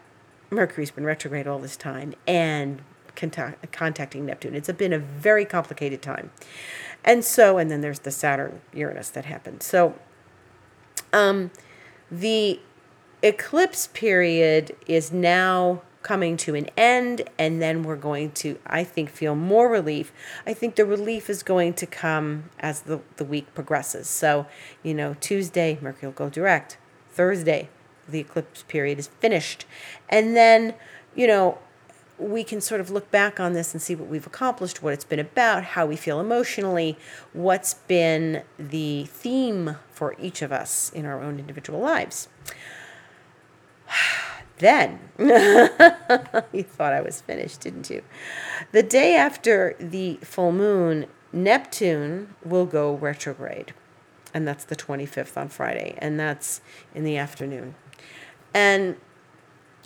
Mercury's 0.50 0.92
been 0.92 1.06
retrograde 1.06 1.48
all 1.48 1.60
this 1.60 1.78
time 1.78 2.14
and 2.28 2.82
contact, 3.16 3.72
contacting 3.72 4.26
Neptune. 4.26 4.56
It's 4.56 4.72
been 4.72 4.94
a 4.94 5.00
very 5.00 5.46
complicated 5.46 6.02
time. 6.02 6.32
And 7.04 7.24
so, 7.24 7.58
and 7.58 7.70
then 7.70 7.82
there's 7.82 8.00
the 8.00 8.12
Saturn 8.12 8.62
Uranus 8.74 9.10
that 9.12 9.26
happened. 9.26 9.64
So, 9.64 9.96
um, 11.14 11.52
the 12.12 12.60
eclipse 13.22 13.88
period 13.88 14.76
is 14.88 15.12
now 15.12 15.82
coming 16.06 16.38
to 16.38 16.54
an 16.54 16.70
end, 16.78 17.24
and 17.40 17.60
then 17.60 17.82
we're 17.82 17.96
going 17.96 18.30
to, 18.30 18.60
I 18.68 18.84
think, 18.84 19.10
feel 19.10 19.34
more 19.34 19.68
relief. 19.68 20.14
I 20.46 20.54
think 20.54 20.76
the 20.76 20.86
relief 20.86 21.32
is 21.32 21.42
going 21.42 21.74
to 21.74 21.88
come 21.88 22.52
as 22.60 22.82
the, 22.82 23.02
the 23.18 23.26
week 23.26 23.52
progresses. 23.56 24.08
So, 24.08 24.46
you 24.84 24.94
know, 24.94 25.16
Tuesday, 25.20 25.80
Mercury 25.82 26.10
will 26.10 26.14
go 26.14 26.30
direct. 26.30 26.78
Thursday, 27.10 27.70
the 28.08 28.20
eclipse 28.20 28.64
period 28.68 29.00
is 29.00 29.08
finished. 29.08 29.66
And 30.08 30.36
then, 30.38 30.76
you 31.16 31.26
know, 31.26 31.58
we 32.20 32.44
can 32.44 32.62
sort 32.62 32.82
of 32.82 32.92
look 32.92 33.10
back 33.10 33.40
on 33.40 33.54
this 33.54 33.74
and 33.74 33.82
see 33.82 33.96
what 33.96 34.08
we've 34.08 34.28
accomplished, 34.28 34.84
what 34.84 34.94
it's 34.94 35.04
been 35.04 35.20
about, 35.20 35.64
how 35.64 35.88
we 35.88 35.96
feel 35.96 36.20
emotionally, 36.20 37.00
what's 37.34 37.74
been 37.74 38.44
the 38.60 39.06
theme 39.06 39.78
for 39.92 40.16
each 40.20 40.44
of 40.44 40.52
us 40.52 40.92
in 40.94 41.04
our 41.08 41.20
own 41.20 41.40
individual 41.40 41.80
lives. 41.80 42.30
Then, 44.58 45.00
you 45.20 46.64
thought 46.64 46.94
I 46.94 47.02
was 47.02 47.22
finished, 47.22 47.62
didn't 47.62 47.90
you? 47.90 48.04
The 48.72 48.84
day 48.84 49.16
after 49.16 49.76
the 49.80 50.16
full 50.22 50.52
moon, 50.52 51.08
Neptune 51.34 52.36
will 52.44 52.66
go 52.66 52.94
retrograde. 52.94 53.74
And 54.34 54.48
that's 54.48 54.64
the 54.64 54.76
25th 54.76 55.38
on 55.38 55.50
Friday. 55.50 55.96
And 55.98 56.20
that's 56.20 56.62
in 56.94 57.04
the 57.04 57.18
afternoon. 57.18 57.76
And 58.54 58.96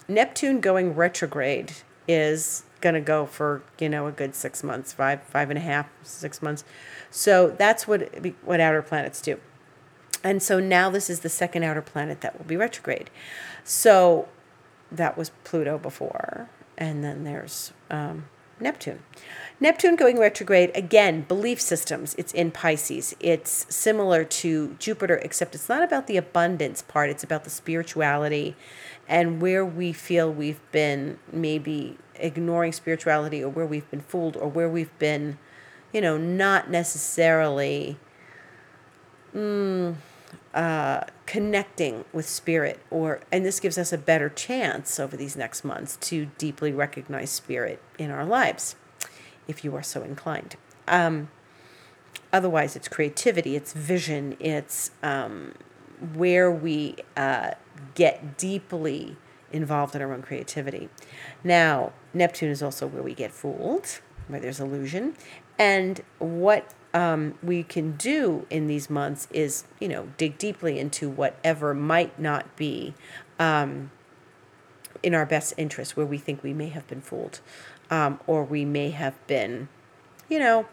Neptune 0.08 0.60
going 0.60 0.96
retrograde 0.96 1.74
is 2.08 2.64
going 2.82 2.96
to 2.96 3.02
go 3.02 3.26
for 3.26 3.62
you 3.80 3.90
know 3.90 4.08
a 4.08 4.12
good 4.12 4.34
six 4.34 4.64
months, 4.64 4.94
five 4.94 5.22
five 5.24 5.50
and 5.50 5.58
a 5.58 5.62
half, 5.62 5.88
six 6.04 6.42
months. 6.42 6.64
So 7.12 7.50
that's 7.50 7.88
what 7.88 8.10
what 8.44 8.60
outer 8.60 8.82
planets 8.82 9.22
do. 9.22 9.40
And 10.24 10.44
so 10.44 10.60
now 10.60 10.90
this 10.90 11.10
is 11.10 11.22
the 11.22 11.30
second 11.30 11.64
outer 11.64 11.82
planet 11.82 12.22
that 12.22 12.38
will 12.38 12.46
be 12.46 12.58
retrograde. 12.58 13.10
So 13.64 14.28
that 14.92 15.18
was 15.18 15.32
Pluto 15.44 15.78
before, 15.78 16.50
and 16.78 17.04
then 17.04 17.24
there's 17.24 17.74
um, 17.90 18.26
Neptune. 18.60 19.00
Neptune 19.60 19.96
going 19.96 20.18
retrograde, 20.18 20.72
again, 20.74 21.22
belief 21.22 21.60
systems. 21.60 22.16
It's 22.18 22.32
in 22.34 22.52
Pisces. 22.52 23.16
It's 23.20 23.66
similar 23.74 24.24
to 24.24 24.76
Jupiter, 24.80 25.18
except 25.18 25.54
it's 25.56 25.68
not 25.70 25.84
about 25.84 26.08
the 26.08 26.18
abundance 26.18 26.82
part, 26.82 27.10
it's 27.10 27.24
about 27.24 27.44
the 27.44 27.50
spirituality 27.50 28.56
and 29.10 29.42
where 29.42 29.66
we 29.66 29.92
feel 29.92 30.32
we've 30.32 30.62
been 30.72 31.18
maybe 31.34 31.98
ignoring 32.16 32.72
spirituality 32.72 33.44
or 33.44 33.50
where 33.50 33.66
we've 33.66 33.90
been 33.90 34.02
fooled 34.02 34.38
or 34.38 34.48
where 34.48 34.70
we've 34.70 34.98
been, 35.00 35.38
you 35.92 36.00
know, 36.00 36.16
not 36.16 36.70
necessarily 36.70 37.98
mm, 39.36 39.96
uh, 40.54 41.02
connecting 41.26 42.06
with 42.14 42.28
spirit 42.28 42.80
or 42.90 43.22
and 43.32 43.46
this 43.46 43.60
gives 43.60 43.78
us 43.78 43.94
a 43.94 43.98
better 43.98 44.30
chance 44.30 45.00
over 45.00 45.16
these 45.16 45.36
next 45.36 45.64
months 45.64 45.98
to 45.98 46.28
deeply 46.38 46.72
recognize 46.72 47.30
spirit 47.30 47.82
in 47.98 48.12
our 48.12 48.26
lives 48.26 48.76
if 49.48 49.64
you 49.64 49.76
are 49.76 49.84
so 49.84 50.02
inclined 50.02 50.56
um, 50.88 51.30
otherwise 52.34 52.76
it's 52.76 52.88
creativity 52.88 53.56
it's 53.56 53.74
vision 53.74 54.36
it's 54.40 54.92
um, 55.04 55.54
where 56.14 56.50
we 56.52 56.96
uh, 57.18 57.52
get 57.96 58.38
deeply 58.38 59.18
involved 59.52 59.96
in 59.96 60.02
our 60.02 60.14
own 60.14 60.22
creativity. 60.22 60.90
Now, 61.44 61.94
Neptune 62.14 62.50
is 62.50 62.62
also 62.62 62.88
where 62.88 63.04
we 63.04 63.14
get 63.14 63.32
fooled, 63.32 64.00
where 64.28 64.40
there's 64.40 64.60
illusion. 64.60 65.16
And 65.58 66.02
what 66.20 66.74
um, 66.94 67.36
we 67.44 67.64
can 67.64 67.96
do 67.98 68.46
in 68.50 68.68
these 68.68 68.90
months 68.90 69.28
is, 69.32 69.64
you 69.80 69.88
know, 69.88 70.10
dig 70.18 70.38
deeply 70.38 70.80
into 70.80 71.10
whatever 71.10 71.74
might 71.74 72.20
not 72.20 72.56
be 72.56 72.94
um, 73.38 73.92
in 75.04 75.14
our 75.14 75.26
best 75.26 75.54
interest, 75.58 75.96
where 75.96 76.06
we 76.06 76.18
think 76.18 76.42
we 76.44 76.54
may 76.54 76.70
have 76.70 76.88
been 76.88 77.02
fooled, 77.02 77.42
um, 77.92 78.20
or 78.26 78.44
we 78.44 78.66
may 78.66 78.90
have 78.90 79.16
been, 79.28 79.70
you 80.30 80.40
know, 80.40 80.66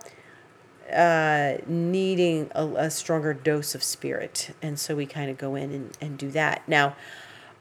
uh, 0.93 1.59
needing 1.67 2.51
a, 2.55 2.67
a, 2.77 2.91
stronger 2.91 3.35
dose 3.35 3.75
of 3.75 3.83
spirit. 3.83 4.55
And 4.63 4.79
so 4.79 4.95
we 4.95 5.05
kind 5.05 5.31
of 5.31 5.37
go 5.37 5.55
in 5.55 5.73
and, 5.73 5.99
and 6.01 6.17
do 6.17 6.31
that. 6.31 6.67
Now, 6.69 6.95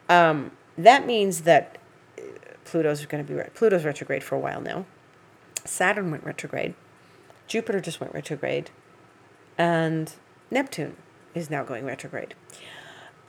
um, 0.08 0.52
that 0.78 1.08
means 1.08 1.42
that 1.42 1.78
uh, 2.18 2.22
Pluto's 2.66 3.04
going 3.06 3.26
to 3.26 3.34
be, 3.34 3.42
Pluto's 3.56 3.84
retrograde 3.84 4.24
for 4.24 4.36
a 4.36 4.40
while 4.40 4.62
now. 4.62 4.86
Saturn 5.66 6.12
went 6.12 6.24
retrograde. 6.24 6.76
Jupiter 7.48 7.80
just 7.80 8.00
went 8.00 8.14
retrograde. 8.14 8.72
And 9.58 10.12
Neptune 10.52 10.96
is 11.34 11.50
now 11.50 11.64
going 11.64 11.86
retrograde. 11.86 12.36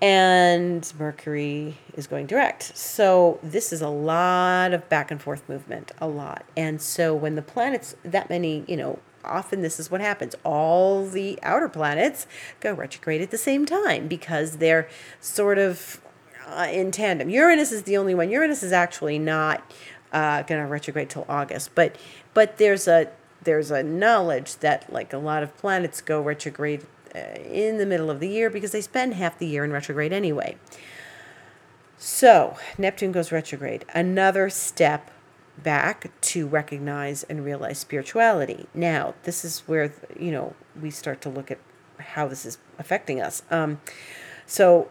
And 0.03 0.93
Mercury 0.99 1.79
is 1.95 2.07
going 2.07 2.27
direct. 2.27 2.77
So 2.77 3.39
this 3.43 3.73
is 3.73 3.81
a 3.81 3.89
lot 3.89 4.75
of 4.75 4.89
back 4.89 5.11
and 5.11 5.21
forth 5.21 5.49
movement, 5.49 5.93
a 5.99 6.07
lot. 6.07 6.45
And 6.57 6.83
so 6.83 7.15
when 7.15 7.35
the 7.35 7.43
planets, 7.43 7.97
that 8.05 8.29
many, 8.29 8.65
you 8.69 8.77
know, 8.77 8.99
often 9.25 9.63
this 9.63 9.81
is 9.81 9.91
what 9.91 10.01
happens. 10.01 10.35
All 10.45 11.07
the 11.07 11.39
outer 11.43 11.69
planets 11.69 12.27
go 12.61 12.73
retrograde 12.73 13.23
at 13.23 13.31
the 13.31 13.39
same 13.39 13.65
time 13.65 14.07
because 14.07 14.59
they're 14.59 14.89
sort 15.21 15.59
of 15.59 16.01
uh, 16.47 16.69
in 16.71 16.91
tandem. 16.91 17.29
Uranus 17.31 17.73
is 17.73 17.85
the 17.85 17.97
only 17.97 18.15
one. 18.15 18.31
Uranus 18.31 18.63
is 18.63 18.73
actually 18.73 19.19
not 19.19 19.73
uh, 20.13 20.43
going 20.43 20.63
to 20.63 20.69
retrograde 20.69 21.11
till 21.11 21.27
August, 21.29 21.75
but 21.75 21.97
but 22.35 22.59
there's 22.59 22.87
a 22.87 23.11
there's 23.43 23.71
a 23.71 23.83
knowledge 23.83 24.57
that 24.57 24.93
like 24.93 25.13
a 25.13 25.19
lot 25.19 25.43
of 25.43 25.57
planets 25.57 26.01
go 26.01 26.21
retrograde 26.21 26.85
uh, 27.15 27.19
in 27.41 27.79
the 27.79 27.87
middle 27.87 28.11
of 28.11 28.21
the 28.21 28.29
year 28.29 28.51
because 28.51 28.73
they 28.73 28.81
spend 28.81 29.15
half 29.15 29.39
the 29.39 29.47
year 29.47 29.65
in 29.65 29.73
retrograde 29.73 30.13
anyway. 30.13 30.57
So 31.99 32.57
Neptune 32.77 33.13
goes 33.13 33.33
retrograde. 33.33 33.85
Another 33.95 34.51
step 34.51 35.11
back 35.63 36.11
to 36.21 36.47
recognize 36.47 37.23
and 37.25 37.45
realize 37.45 37.79
spirituality. 37.79 38.67
Now, 38.75 39.15
this 39.23 39.45
is 39.45 39.61
where 39.61 39.93
you 40.19 40.31
know 40.31 40.55
we 40.81 40.91
start 40.91 41.21
to 41.23 41.29
look 41.29 41.51
at 41.51 41.59
how 41.99 42.29
this 42.29 42.45
is 42.45 42.59
affecting 42.79 43.21
us. 43.21 43.43
Um, 43.51 43.81
so 44.47 44.89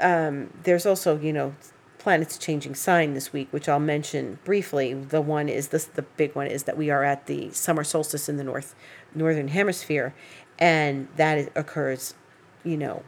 um, 0.00 0.50
there's 0.64 0.84
also 0.84 1.18
you 1.18 1.32
know 1.32 1.54
planets 2.02 2.36
changing 2.36 2.74
sign 2.74 3.14
this 3.14 3.32
week, 3.32 3.46
which 3.52 3.68
I'll 3.68 3.78
mention 3.78 4.40
briefly. 4.44 4.92
The 4.92 5.20
one 5.20 5.48
is 5.48 5.68
this 5.68 5.84
the 5.84 6.02
big 6.02 6.34
one 6.34 6.48
is 6.48 6.64
that 6.64 6.76
we 6.76 6.90
are 6.90 7.04
at 7.04 7.26
the 7.26 7.50
summer 7.52 7.84
solstice 7.84 8.28
in 8.28 8.38
the 8.38 8.44
north 8.44 8.74
northern 9.14 9.48
hemisphere, 9.48 10.12
and 10.58 11.06
that 11.16 11.52
occurs, 11.54 12.14
you 12.64 12.76
know, 12.76 13.04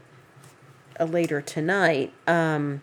later 1.01 1.41
tonight. 1.41 2.13
Um, 2.29 2.83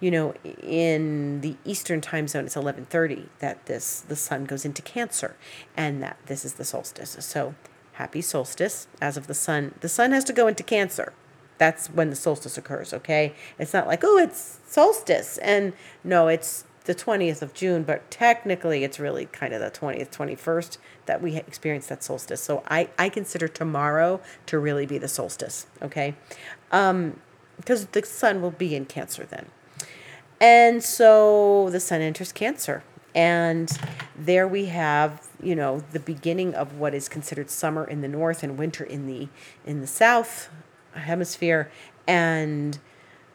you 0.00 0.10
know, 0.10 0.34
in 0.62 1.40
the 1.40 1.56
Eastern 1.64 2.02
time 2.02 2.28
zone, 2.28 2.44
it's 2.44 2.54
11:30 2.54 3.28
that 3.38 3.64
this 3.64 4.00
the 4.00 4.16
sun 4.16 4.44
goes 4.44 4.66
into 4.66 4.82
Cancer, 4.82 5.34
and 5.76 6.02
that 6.02 6.18
this 6.26 6.44
is 6.44 6.54
the 6.54 6.64
solstice. 6.64 7.16
So, 7.20 7.54
happy 7.92 8.20
solstice 8.20 8.86
as 9.00 9.16
of 9.16 9.26
the 9.26 9.34
sun. 9.34 9.74
The 9.80 9.88
sun 9.88 10.12
has 10.12 10.24
to 10.24 10.34
go 10.34 10.46
into 10.46 10.62
Cancer. 10.62 11.14
That's 11.58 11.88
when 11.88 12.10
the 12.10 12.16
solstice 12.16 12.56
occurs. 12.56 12.92
Okay, 12.92 13.34
it's 13.58 13.74
not 13.74 13.86
like 13.86 14.02
oh, 14.04 14.18
it's 14.18 14.60
solstice, 14.66 15.38
and 15.38 15.72
no, 16.04 16.28
it's 16.28 16.64
the 16.88 16.94
20th 16.94 17.42
of 17.42 17.52
June, 17.52 17.82
but 17.82 18.10
technically 18.10 18.82
it's 18.82 18.98
really 18.98 19.26
kind 19.26 19.52
of 19.52 19.60
the 19.60 19.70
20th, 19.70 20.10
21st 20.10 20.78
that 21.04 21.20
we 21.20 21.36
experience 21.36 21.86
that 21.88 22.02
solstice. 22.02 22.42
So 22.42 22.62
I, 22.66 22.88
I 22.98 23.10
consider 23.10 23.46
tomorrow 23.46 24.22
to 24.46 24.58
really 24.58 24.86
be 24.86 24.96
the 24.96 25.06
solstice, 25.06 25.66
okay? 25.82 26.14
Um, 26.72 27.20
because 27.58 27.84
the 27.88 28.02
sun 28.06 28.40
will 28.40 28.52
be 28.52 28.74
in 28.74 28.86
Cancer 28.86 29.26
then. 29.26 29.48
And 30.40 30.82
so 30.82 31.68
the 31.70 31.78
sun 31.78 32.00
enters 32.00 32.32
Cancer. 32.32 32.82
And 33.14 33.70
there 34.16 34.48
we 34.48 34.66
have, 34.66 35.28
you 35.42 35.54
know, 35.54 35.82
the 35.92 36.00
beginning 36.00 36.54
of 36.54 36.78
what 36.78 36.94
is 36.94 37.10
considered 37.10 37.50
summer 37.50 37.84
in 37.84 38.00
the 38.00 38.08
north 38.08 38.42
and 38.42 38.56
winter 38.56 38.84
in 38.84 39.06
the 39.06 39.28
in 39.66 39.80
the 39.82 39.86
south 39.86 40.48
hemisphere. 40.98 41.70
And 42.06 42.78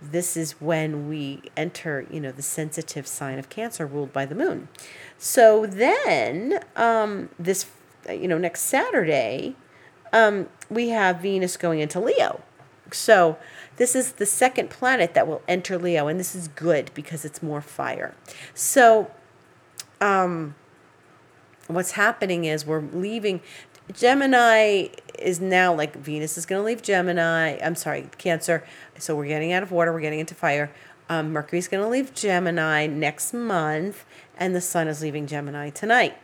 this 0.01 0.35
is 0.35 0.53
when 0.59 1.07
we 1.07 1.41
enter, 1.55 2.05
you 2.11 2.19
know, 2.19 2.31
the 2.31 2.41
sensitive 2.41 3.07
sign 3.07 3.39
of 3.39 3.49
Cancer 3.49 3.85
ruled 3.85 4.11
by 4.11 4.25
the 4.25 4.35
moon. 4.35 4.67
So 5.17 5.65
then, 5.65 6.59
um, 6.75 7.29
this, 7.39 7.67
you 8.09 8.27
know, 8.27 8.37
next 8.37 8.61
Saturday, 8.61 9.55
um, 10.11 10.49
we 10.69 10.89
have 10.89 11.21
Venus 11.21 11.57
going 11.57 11.79
into 11.79 11.99
Leo. 11.99 12.41
So 12.91 13.37
this 13.77 13.95
is 13.95 14.13
the 14.13 14.25
second 14.25 14.69
planet 14.69 15.13
that 15.13 15.27
will 15.27 15.41
enter 15.47 15.77
Leo, 15.77 16.07
and 16.07 16.19
this 16.19 16.35
is 16.35 16.47
good 16.49 16.91
because 16.93 17.25
it's 17.25 17.41
more 17.41 17.61
fire. 17.61 18.13
So, 18.53 19.09
um, 19.99 20.55
what's 21.67 21.91
happening 21.91 22.45
is 22.45 22.65
we're 22.65 22.81
leaving 22.81 23.41
Gemini 23.91 24.87
is 25.19 25.41
now 25.41 25.73
like 25.73 25.95
Venus 25.95 26.37
is 26.37 26.45
going 26.45 26.61
to 26.61 26.65
leave 26.65 26.81
Gemini. 26.81 27.57
I'm 27.61 27.75
sorry, 27.75 28.09
Cancer. 28.17 28.63
So 28.97 29.15
we're 29.15 29.27
getting 29.27 29.51
out 29.51 29.63
of 29.63 29.71
water, 29.71 29.91
we're 29.91 30.01
getting 30.01 30.19
into 30.19 30.35
fire. 30.35 30.71
Um, 31.09 31.33
Mercury's 31.33 31.67
going 31.67 31.83
to 31.83 31.89
leave 31.89 32.13
Gemini 32.13 32.87
next 32.87 33.33
month, 33.33 34.05
and 34.37 34.55
the 34.55 34.61
Sun 34.61 34.87
is 34.87 35.01
leaving 35.01 35.27
Gemini 35.27 35.69
tonight. 35.69 36.17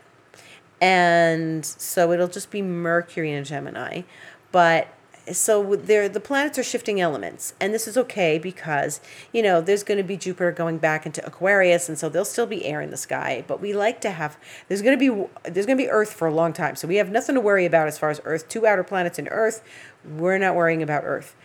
And 0.82 1.66
so 1.66 2.14
it'll 2.14 2.30
just 2.30 2.50
be 2.50 2.62
Mercury 2.62 3.32
in 3.34 3.44
Gemini. 3.44 4.04
But 4.52 4.88
so 5.32 5.76
there 5.76 6.08
the 6.10 6.20
planets 6.20 6.58
are 6.58 6.64
shifting 6.64 7.00
elements 7.00 7.54
and 7.60 7.74
this 7.74 7.88
is 7.88 7.98
okay 7.98 8.38
because 8.38 9.02
you 9.32 9.42
know 9.42 9.62
there's 9.62 9.84
going 9.84 9.98
to 9.98 10.04
be 10.04 10.18
jupiter 10.18 10.52
going 10.52 10.78
back 10.78 11.06
into 11.06 11.26
aquarius 11.26 11.90
and 11.90 11.98
so 11.98 12.10
there'll 12.10 12.26
still 12.26 12.48
be 12.48 12.66
air 12.66 12.82
in 12.82 12.92
the 12.92 12.98
sky 12.98 13.44
but 13.48 13.62
we 13.62 13.74
like 13.74 14.02
to 14.02 14.12
have 14.12 14.38
there's 14.68 14.82
going 14.82 14.98
to 14.98 15.00
be 15.00 15.50
there's 15.50 15.66
going 15.66 15.78
to 15.78 15.84
be 15.84 15.90
earth 15.90 16.14
for 16.14 16.28
a 16.28 16.34
long 16.34 16.54
time 16.54 16.76
so 16.76 16.88
we 16.88 16.96
have 16.96 17.10
nothing 17.10 17.36
to 17.36 17.42
worry 17.42 17.66
about 17.66 17.88
as 17.88 17.98
far 17.98 18.10
as 18.10 18.22
earth 18.26 18.48
two 18.48 18.66
outer 18.66 18.84
planets 18.84 19.20
in 19.20 19.28
earth 19.30 19.64
we're 20.06 20.38
not 20.38 20.56
worrying 20.56 20.82
about 20.82 21.04
earth. 21.06 21.36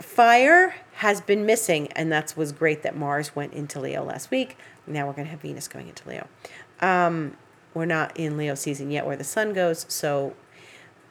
Fire 0.00 0.74
has 0.94 1.20
been 1.20 1.46
missing 1.46 1.88
and 1.92 2.10
that 2.12 2.34
was 2.36 2.52
great 2.52 2.82
that 2.82 2.96
mars 2.96 3.34
went 3.34 3.52
into 3.52 3.80
leo 3.80 4.04
last 4.04 4.30
week. 4.30 4.56
Now 4.86 5.06
we're 5.06 5.12
going 5.12 5.26
to 5.26 5.30
have 5.30 5.40
venus 5.40 5.68
going 5.68 5.88
into 5.88 6.08
leo. 6.08 6.28
Um, 6.80 7.36
we're 7.72 7.84
not 7.84 8.16
in 8.16 8.36
leo 8.36 8.54
season 8.54 8.90
yet 8.90 9.06
where 9.06 9.16
the 9.16 9.24
sun 9.24 9.52
goes 9.52 9.86
so 9.88 10.34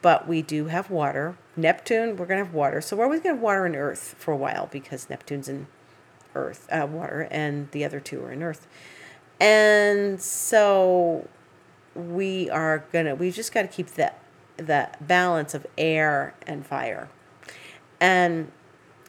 but 0.03 0.27
we 0.27 0.43
do 0.43 0.65
have 0.65 0.91
water. 0.91 1.35
Neptune, 1.55 2.17
we're 2.17 2.27
going 2.27 2.39
to 2.39 2.45
have 2.45 2.53
water. 2.53 2.81
So 2.81 2.97
we're 2.97 3.05
always 3.05 3.21
going 3.21 3.35
to 3.35 3.37
have 3.37 3.43
water 3.43 3.65
and 3.65 3.75
earth 3.75 4.15
for 4.19 4.31
a 4.33 4.37
while 4.37 4.67
because 4.69 5.09
Neptune's 5.09 5.47
in 5.49 5.65
earth, 6.35 6.67
uh, 6.69 6.85
water, 6.85 7.27
and 7.31 7.71
the 7.71 7.85
other 7.85 8.01
two 8.01 8.21
are 8.23 8.31
in 8.31 8.43
earth. 8.43 8.67
And 9.39 10.21
so 10.21 11.29
we 11.95 12.49
are 12.49 12.85
going 12.91 13.05
to, 13.05 13.15
we've 13.15 13.33
just 13.33 13.53
got 13.53 13.61
to 13.61 13.67
keep 13.69 13.87
the, 13.87 14.11
the 14.57 14.89
balance 14.99 15.53
of 15.53 15.65
air 15.77 16.35
and 16.45 16.67
fire. 16.67 17.09
And 18.01 18.51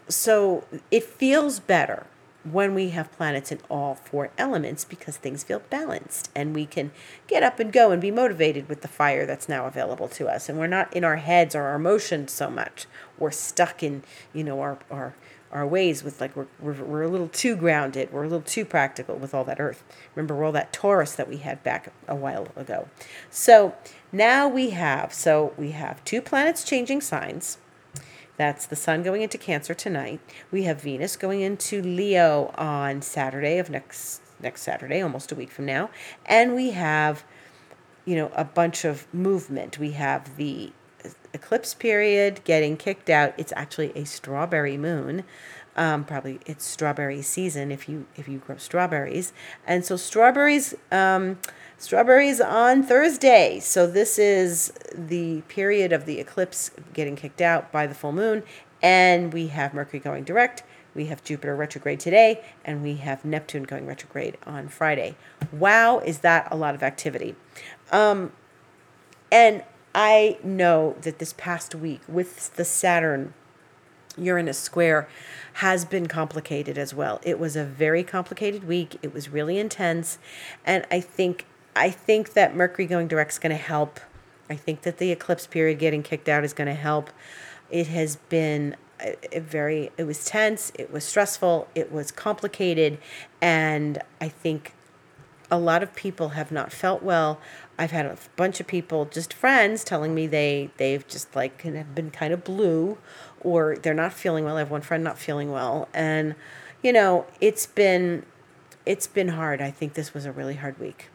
so 0.09 0.65
it 0.93 1.03
feels 1.03 1.59
better 1.59 2.07
when 2.45 2.75
we 2.75 2.91
have 2.91 3.11
planets 3.13 3.51
in 3.51 3.59
all 3.71 3.95
four 3.95 4.31
elements 4.37 4.85
because 4.85 5.17
things 5.17 5.43
feel 5.43 5.61
balanced 5.71 6.31
and 6.35 6.55
we 6.55 6.67
can 6.67 6.91
get 7.27 7.43
up 7.43 7.59
and 7.59 7.73
go 7.73 7.91
and 7.91 8.01
be 8.03 8.11
motivated 8.11 8.69
with 8.69 8.83
the 8.83 8.89
fire 8.89 9.27
that's 9.27 9.49
now 9.49 9.67
available 9.67 10.09
to 10.09 10.29
us. 10.29 10.49
And 10.49 10.59
we're 10.59 10.67
not 10.67 10.95
in 10.95 11.05
our 11.05 11.17
heads 11.17 11.55
or 11.55 11.63
our 11.63 11.77
emotions 11.77 12.33
so 12.33 12.51
much. 12.51 12.87
We're 13.19 13.31
stuck 13.31 13.83
in 13.83 14.03
you 14.33 14.45
know 14.45 14.61
our 14.61 14.79
our 14.91 15.15
our 15.55 15.67
ways 15.67 16.03
with 16.03 16.21
like 16.21 16.35
we're, 16.37 16.49
we're, 16.59 16.83
we're 16.83 17.03
a 17.03 17.09
little 17.09 17.29
too 17.29 17.55
grounded. 17.57 18.13
We're 18.13 18.25
a 18.25 18.29
little 18.29 18.43
too 18.43 18.65
practical 18.65 19.17
with 19.17 19.33
all 19.33 19.45
that 19.45 19.61
earth. 19.61 19.85
Remember 20.15 20.43
all 20.43 20.53
that 20.53 20.73
taurus 20.73 21.15
that 21.15 21.29
we 21.29 21.39
had 21.39 21.63
back 21.63 21.93
a 22.09 22.17
while 22.17 22.49
ago. 22.57 22.89
So 23.31 23.75
now 24.13 24.49
we 24.49 24.71
have 24.71 25.15
so 25.15 25.55
we 25.57 25.71
have 25.71 26.05
two 26.05 26.21
planets 26.21 26.65
changing 26.65 27.01
signs 27.01 27.59
that's 28.37 28.67
the 28.67 28.77
sun 28.77 29.03
going 29.03 29.23
into 29.23 29.39
Cancer 29.39 29.75
tonight. 29.75 30.21
We 30.51 30.65
have 30.65 30.83
Venus 30.83 31.17
going 31.17 31.41
into 31.41 31.81
Leo 31.81 32.53
on 32.57 33.03
Saturday 33.03 33.59
of 33.59 33.71
next 33.71 34.21
next 34.41 34.63
Saturday, 34.63 35.01
almost 35.01 35.33
a 35.33 35.35
week 35.35 35.51
from 35.51 35.67
now. 35.67 35.91
And 36.27 36.55
we 36.55 36.71
have 36.71 37.25
you 38.05 38.17
know 38.17 38.31
a 38.35 38.45
bunch 38.45 38.85
of 38.85 39.13
movement. 39.15 39.79
We 39.79 39.93
have 39.93 40.37
the 40.37 40.73
eclipse 41.33 41.75
period 41.75 42.41
getting 42.45 42.77
kicked 42.77 43.11
out. 43.11 43.35
It's 43.37 43.53
actually 43.57 43.93
a 43.95 44.05
strawberry 44.05 44.77
moon. 44.77 45.25
Um, 45.77 46.05
probably 46.05 46.39
it's 46.47 46.65
strawberry 46.65 47.21
season 47.23 47.73
if 47.73 47.89
you 47.89 48.07
if 48.17 48.29
you 48.29 48.39
grow 48.39 48.57
strawberries. 48.57 49.33
And 49.67 49.85
so 49.85 49.97
strawberries 49.97 50.75
um, 50.93 51.39
Strawberries 51.79 52.41
on 52.41 52.83
Thursday. 52.83 53.61
So 53.61 53.87
this 53.87 54.19
is 54.19 54.73
the 54.95 55.43
period 55.43 55.93
of 55.93 56.07
the 56.07 56.19
eclipse 56.19 56.71
getting 56.93 57.17
kicked 57.17 57.41
out 57.41 57.73
by 57.73 57.87
the 57.87 57.95
full 57.95 58.13
moon. 58.13 58.43
And 58.83 59.33
we 59.33 59.49
have 59.49 59.75
Mercury 59.75 60.01
going 60.01 60.25
direct. 60.25 60.63
We 60.95 61.07
have 61.07 61.25
Jupiter 61.25 61.57
retrograde 61.57 61.99
today, 61.99 62.45
and 62.65 62.83
we 62.83 62.95
have 62.97 63.25
Neptune 63.25 63.65
going 63.65 63.85
retrograde 63.87 64.39
on 64.47 64.69
Friday. 64.69 65.17
Wow, 65.51 65.99
is 65.99 66.21
that 66.21 66.47
a 66.53 66.57
lot 66.57 66.77
of 66.77 66.85
activity? 66.85 67.35
Um, 67.91 68.33
and 69.33 69.65
I 69.95 70.39
know 70.45 70.97
that 71.03 71.19
this 71.19 71.35
past 71.37 71.75
week 71.75 72.03
with 72.07 72.55
the 72.55 72.65
Saturn 72.65 73.35
Uranus 74.17 74.59
square 74.59 75.09
has 75.55 75.85
been 75.85 76.07
complicated 76.07 76.79
as 76.79 76.95
well. 76.95 77.21
It 77.25 77.41
was 77.41 77.57
a 77.57 77.65
very 77.65 78.05
complicated 78.05 78.65
week. 78.65 78.97
It 79.03 79.13
was 79.13 79.29
really 79.29 79.59
intense. 79.59 80.19
And 80.65 80.87
I 80.91 81.01
think 81.01 81.47
I 81.77 81.91
think 81.91 82.35
that 82.35 82.55
Mercury 82.55 82.87
going 82.87 83.09
direct 83.09 83.33
is 83.33 83.39
going 83.39 83.51
to 83.51 83.63
help. 83.63 84.01
I 84.49 84.57
think 84.57 84.83
that 84.83 84.99
the 84.99 85.11
eclipse 85.11 85.47
period 85.47 85.79
getting 85.79 86.03
kicked 86.03 86.29
out 86.29 86.45
is 86.45 86.53
going 86.53 86.69
to 86.69 86.75
help. 86.75 87.11
It 87.71 87.89
has 87.89 88.17
been 88.17 88.77
a, 89.01 89.17
a 89.33 89.41
very, 89.41 89.91
it 89.97 90.05
was 90.05 90.25
tense, 90.25 90.71
it 90.79 90.93
was 90.93 91.05
stressful, 91.05 91.69
it 91.75 91.91
was 91.91 92.11
complicated, 92.11 92.99
and 93.41 94.01
I 94.21 94.29
think 94.29 94.75
a 95.51 95.59
lot 95.59 95.83
of 95.83 95.95
people 95.95 96.31
have 96.31 96.51
not 96.53 96.73
felt 96.73 97.03
well. 97.03 97.41
I've 97.79 97.91
had 97.91 98.07
a 98.07 98.17
bunch 98.37 98.61
of 98.61 98.67
people, 98.67 99.05
just 99.07 99.33
friends, 99.33 99.85
telling 99.85 100.15
me 100.15 100.27
they 100.27 100.71
they've 100.77 101.07
just 101.07 101.35
like 101.35 101.63
have 101.63 101.95
been 101.95 102.11
kind 102.11 102.33
of 102.33 102.45
blue, 102.45 102.99
or 103.41 103.77
they're 103.77 103.95
not 103.95 104.13
feeling 104.13 104.45
well. 104.45 104.57
I 104.57 104.61
have 104.61 104.71
one 104.71 104.83
friend 104.83 105.03
not 105.03 105.19
feeling 105.19 105.51
well, 105.51 105.89
and 105.93 106.35
you 106.83 106.93
know 106.93 107.27
it's 107.41 107.67
been 107.67 108.25
it's 108.87 109.07
been 109.07 109.29
hard. 109.29 109.61
I 109.61 109.71
think 109.71 109.95
this 109.95 110.15
was 110.15 110.25
a 110.25 110.33
really 110.33 110.55
hard 110.55 110.79
week. 110.79 111.09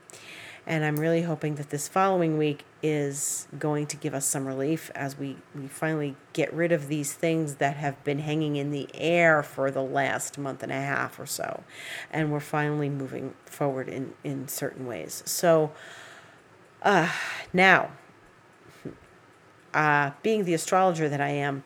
And 0.69 0.85
I'm 0.85 0.97
really 0.97 1.23
hoping 1.23 1.55
that 1.55 1.71
this 1.71 1.87
following 1.87 2.37
week 2.37 2.63
is 2.83 3.47
going 3.57 3.87
to 3.87 3.97
give 3.97 4.13
us 4.13 4.27
some 4.27 4.45
relief 4.45 4.91
as 4.93 5.17
we, 5.17 5.37
we 5.55 5.67
finally 5.67 6.15
get 6.31 6.53
rid 6.53 6.71
of 6.71 6.89
these 6.89 7.11
things 7.11 7.55
that 7.55 7.77
have 7.77 8.01
been 8.03 8.19
hanging 8.19 8.55
in 8.55 8.69
the 8.69 8.87
air 8.93 9.41
for 9.41 9.71
the 9.71 9.81
last 9.81 10.37
month 10.37 10.61
and 10.61 10.71
a 10.71 10.79
half 10.79 11.19
or 11.19 11.25
so. 11.25 11.63
And 12.11 12.31
we're 12.31 12.39
finally 12.39 12.87
moving 12.87 13.33
forward 13.45 13.89
in, 13.89 14.13
in 14.23 14.47
certain 14.47 14.85
ways. 14.85 15.23
So 15.25 15.71
uh, 16.83 17.11
now, 17.51 17.89
uh, 19.73 20.11
being 20.21 20.45
the 20.45 20.53
astrologer 20.53 21.09
that 21.09 21.19
I 21.19 21.29
am, 21.29 21.63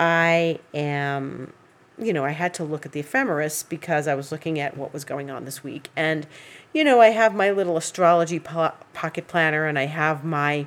I 0.00 0.58
am 0.72 1.52
you 2.00 2.12
know, 2.12 2.24
I 2.24 2.30
had 2.30 2.54
to 2.54 2.64
look 2.64 2.86
at 2.86 2.92
the 2.92 3.00
ephemeris 3.00 3.64
because 3.64 4.06
I 4.06 4.14
was 4.14 4.30
looking 4.30 4.60
at 4.60 4.76
what 4.76 4.92
was 4.92 5.04
going 5.04 5.30
on 5.30 5.44
this 5.44 5.64
week. 5.64 5.90
And, 5.96 6.26
you 6.72 6.84
know, 6.84 7.00
I 7.00 7.08
have 7.08 7.34
my 7.34 7.50
little 7.50 7.76
astrology 7.76 8.38
po- 8.38 8.74
pocket 8.92 9.28
planner 9.28 9.66
and 9.66 9.78
I 9.78 9.86
have 9.86 10.24
my 10.24 10.66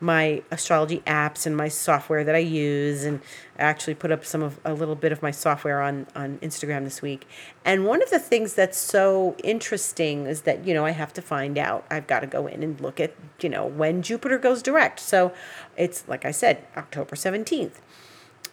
my 0.00 0.42
astrology 0.50 1.00
apps 1.06 1.46
and 1.46 1.56
my 1.56 1.68
software 1.68 2.24
that 2.24 2.34
I 2.34 2.38
use 2.38 3.04
and 3.04 3.20
I 3.56 3.62
actually 3.62 3.94
put 3.94 4.10
up 4.10 4.24
some 4.24 4.42
of 4.42 4.58
a 4.64 4.74
little 4.74 4.96
bit 4.96 5.12
of 5.12 5.22
my 5.22 5.30
software 5.30 5.80
on 5.80 6.08
on 6.16 6.38
Instagram 6.38 6.82
this 6.82 7.00
week. 7.00 7.26
And 7.64 7.86
one 7.86 8.02
of 8.02 8.10
the 8.10 8.18
things 8.18 8.54
that's 8.54 8.76
so 8.76 9.36
interesting 9.44 10.26
is 10.26 10.42
that, 10.42 10.66
you 10.66 10.74
know, 10.74 10.84
I 10.84 10.90
have 10.90 11.12
to 11.14 11.22
find 11.22 11.56
out. 11.56 11.86
I've 11.88 12.08
got 12.08 12.20
to 12.20 12.26
go 12.26 12.48
in 12.48 12.64
and 12.64 12.80
look 12.80 12.98
at, 12.98 13.14
you 13.40 13.48
know, 13.48 13.64
when 13.64 14.02
Jupiter 14.02 14.38
goes 14.38 14.60
direct. 14.60 14.98
So 14.98 15.32
it's 15.76 16.06
like 16.08 16.24
I 16.24 16.32
said, 16.32 16.66
October 16.76 17.14
17th. 17.14 17.76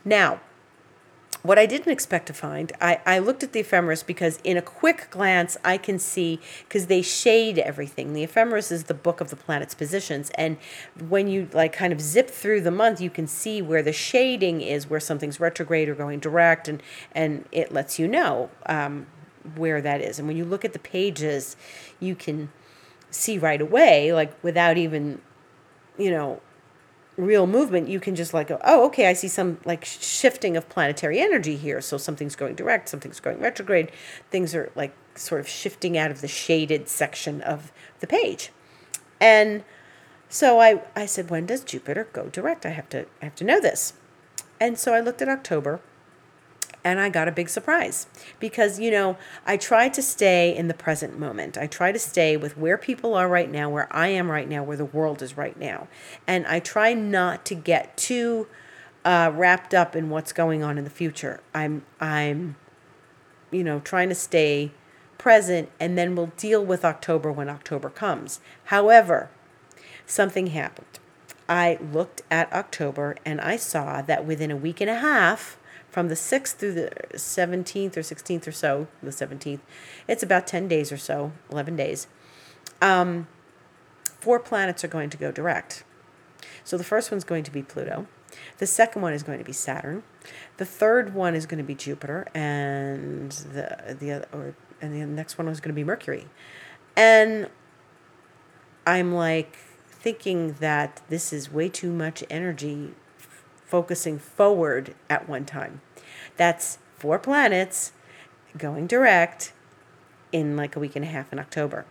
Now, 0.06 0.40
what 1.42 1.58
I 1.58 1.66
didn't 1.66 1.92
expect 1.92 2.28
to 2.28 2.34
find, 2.34 2.72
I, 2.82 3.00
I 3.06 3.20
looked 3.20 3.44
at 3.44 3.54
the 3.54 3.62
ephemeris 3.62 4.04
because 4.04 4.40
in 4.44 4.58
a 4.58 4.62
quick 4.62 5.08
glance 5.10 5.56
I 5.64 5.78
can 5.78 5.98
see 5.98 6.40
because 6.68 6.88
they 6.88 7.02
shade 7.02 7.58
everything. 7.58 8.14
The 8.14 8.24
ephemeris 8.24 8.72
is 8.72 8.86
the 8.86 8.94
book 8.94 9.22
of 9.22 9.30
the 9.30 9.36
planet's 9.38 9.74
positions, 9.74 10.32
and 10.36 10.58
when 11.08 11.28
you 11.28 11.48
like 11.54 11.72
kind 11.72 11.94
of 11.94 12.02
zip 12.02 12.30
through 12.30 12.62
the 12.62 12.72
month, 12.72 13.00
you 13.00 13.10
can 13.10 13.26
see 13.28 13.62
where 13.62 13.82
the 13.82 13.94
shading 13.94 14.62
is, 14.62 14.90
where 14.90 15.00
something's 15.00 15.40
retrograde 15.40 15.88
or 15.88 15.96
going 15.96 16.20
direct, 16.20 16.68
and 16.68 16.84
and 17.14 17.46
it 17.52 17.72
lets 17.72 17.98
you 17.98 18.08
know 18.08 18.50
um, 18.66 19.08
where 19.56 19.82
that 19.82 20.02
is. 20.02 20.20
And 20.20 20.28
when 20.28 20.36
you 20.36 20.46
look 20.46 20.66
at 20.66 20.74
the 20.74 20.80
pages, 20.80 21.56
you 22.00 22.16
can 22.16 22.52
see 23.12 23.38
right 23.38 23.62
away, 23.62 24.14
like 24.14 24.32
without 24.44 24.78
even, 24.78 25.22
you 25.98 26.12
know, 26.12 26.42
real 27.20 27.48
movement, 27.48 27.90
you 27.90 28.00
can 28.00 28.16
just 28.16 28.34
like 28.34 28.48
go, 28.48 28.60
oh, 28.64 28.86
okay, 28.88 29.08
I 29.08 29.14
see 29.14 29.28
some 29.28 29.60
like 29.66 29.86
shifting 29.86 30.56
of 30.56 30.70
planetary 30.70 31.20
energy 31.20 31.58
here. 31.58 31.82
So 31.82 31.98
something's 31.98 32.36
going 32.36 32.56
direct, 32.56 32.90
something's 32.90 33.20
going 33.20 33.40
retrograde. 33.40 33.92
Things 34.32 34.56
are 34.56 34.72
like 34.76 34.94
sort 35.16 35.42
of 35.42 35.48
shifting 35.48 35.98
out 35.98 36.12
of 36.12 36.22
the 36.22 36.28
shaded 36.28 36.88
section 36.88 37.42
of 37.42 37.72
the 38.00 38.08
page. 38.08 38.52
And 39.20 39.64
so 40.30 40.60
I, 40.60 40.82
I 40.96 41.06
said, 41.06 41.30
when 41.30 41.46
does 41.46 41.64
Jupiter 41.64 42.08
go 42.14 42.28
direct? 42.28 42.66
I 42.66 42.70
have 42.70 42.90
to 42.90 43.06
I 43.22 43.26
have 43.26 43.36
to 43.36 43.44
know 43.44 43.60
this. 43.60 43.94
And 44.60 44.78
so 44.78 44.94
I 44.94 45.00
looked 45.00 45.22
at 45.22 45.30
October 45.30 45.82
and 46.90 47.00
I 47.00 47.10
got 47.10 47.28
a 47.28 47.32
big 47.32 47.50
surprise 47.50 48.08
because, 48.40 48.80
you 48.80 48.92
know, 48.92 49.18
I 49.46 49.58
try 49.58 49.90
to 49.90 50.02
stay 50.02 50.56
in 50.56 50.68
the 50.68 50.74
present 50.74 51.20
moment. 51.20 51.58
I 51.58 51.68
try 51.68 51.92
to 51.92 52.00
stay 52.00 52.38
with 52.38 52.58
where 52.58 52.78
people 52.78 53.16
are 53.16 53.28
right 53.28 53.50
now, 53.50 53.70
where 53.70 53.88
I 53.96 54.10
am 54.10 54.30
right 54.30 54.48
now, 54.48 54.64
where 54.64 54.78
the 54.78 54.86
world 54.86 55.22
is 55.22 55.38
right 55.38 55.58
now. 55.58 55.88
And 56.28 56.46
I 56.48 56.60
try 56.60 56.94
not 56.94 57.46
to 57.46 57.56
get 57.56 57.98
too 57.98 58.48
uh, 59.06 59.32
wrapped 59.34 59.74
up 59.74 59.96
in 59.96 60.10
what's 60.10 60.34
going 60.34 60.64
on 60.64 60.78
in 60.78 60.84
the 60.84 60.90
future. 60.90 61.42
I'm, 61.54 61.84
I'm, 62.00 62.56
you 63.52 63.64
know, 63.64 63.80
trying 63.80 64.10
to 64.10 64.16
stay 64.16 64.72
present 65.18 65.70
and 65.80 65.98
then 65.98 66.16
we'll 66.16 66.32
deal 66.38 66.66
with 66.66 66.84
October 66.84 67.32
when 67.32 67.50
October 67.50 67.90
comes. 67.90 68.40
However, 68.66 69.30
something 70.06 70.48
happened. 70.48 71.00
I 71.48 71.80
looked 71.92 72.22
at 72.30 72.52
October 72.54 73.16
and 73.26 73.42
I 73.42 73.58
saw 73.58 74.02
that 74.04 74.26
within 74.26 74.52
a 74.52 74.56
week 74.56 74.82
and 74.82 74.90
a 74.90 74.96
half, 74.96 75.58
from 75.90 76.08
the 76.08 76.16
6th 76.16 76.56
through 76.56 76.74
the 76.74 76.92
17th 77.14 77.98
or 77.98 78.02
16th 78.02 78.48
or 78.48 78.52
so, 78.52 78.88
the 79.02 79.10
17th, 79.10 79.60
it's 80.08 80.24
about 80.24 80.48
10 80.48 80.68
days 80.68 80.92
or 80.92 80.98
so, 80.98 81.32
11 81.52 81.76
days, 81.76 82.08
um, 82.82 83.28
four 84.04 84.40
planets 84.40 84.84
are 84.84 84.88
going 84.88 85.10
to 85.10 85.18
go 85.18 85.32
direct. 85.32 85.84
So 86.64 86.78
the 86.78 86.84
first 86.84 87.12
one's 87.12 87.24
going 87.24 87.44
to 87.44 87.52
be 87.52 87.64
Pluto. 87.64 88.08
The 88.60 88.68
second 88.68 89.02
one 89.02 89.14
is 89.14 89.24
going 89.24 89.40
to 89.40 89.46
be 89.46 89.54
Saturn. 89.54 90.04
The 90.58 90.66
third 90.66 91.14
one 91.14 91.34
is 91.34 91.46
going 91.46 91.58
to 91.58 91.64
be 91.64 91.74
Jupiter, 91.74 92.28
and 92.36 93.32
the 93.32 93.96
the 94.00 94.12
other, 94.12 94.28
or 94.32 94.56
and 94.82 94.94
the 94.94 95.06
next 95.06 95.38
one 95.38 95.48
was 95.48 95.60
going 95.60 95.74
to 95.74 95.76
be 95.76 95.84
Mercury. 95.84 96.28
And 96.96 97.50
I'm 98.86 99.14
like 99.14 99.58
thinking 99.90 100.54
that 100.60 101.02
this 101.10 101.34
is 101.34 101.52
way 101.52 101.70
too 101.70 101.92
much 101.92 102.24
energy 102.30 102.94
focusing 103.70 104.18
forward 104.18 104.96
at 105.10 105.30
one 105.30 105.46
time. 105.46 105.82
That's 106.38 106.80
four 106.98 107.20
planets 107.20 107.94
going 108.58 108.88
direct 108.88 109.54
in 110.32 110.58
like 110.58 110.76
a 110.76 110.80
week 110.80 110.96
and 110.96 111.06
a 111.06 111.08
half 111.08 111.32
in 111.32 111.40
October. 111.40 111.86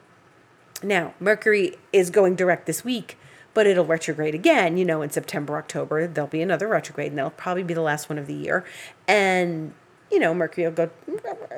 Now, 0.83 1.14
Mercury 1.21 1.77
is 1.93 2.11
going 2.11 2.35
direct 2.35 2.67
this 2.67 2.85
week, 2.85 3.17
but 3.55 3.67
it'll 3.67 3.85
retrograde 3.85 4.35
again, 4.35 4.77
you 4.77 4.85
know, 4.85 5.03
in 5.03 5.11
September, 5.11 5.57
October. 5.57 6.07
There'll 6.07 6.29
be 6.29 6.43
another 6.43 6.69
retrograde, 6.69 7.09
and 7.09 7.19
that'll 7.19 7.31
probably 7.31 7.62
be 7.62 7.75
the 7.75 7.81
last 7.81 8.09
one 8.09 8.19
of 8.19 8.27
the 8.27 8.35
year. 8.35 8.64
And, 9.07 9.73
you 10.11 10.19
know, 10.19 10.35
Mercury 10.35 10.67
will 10.67 10.73
go 10.73 10.91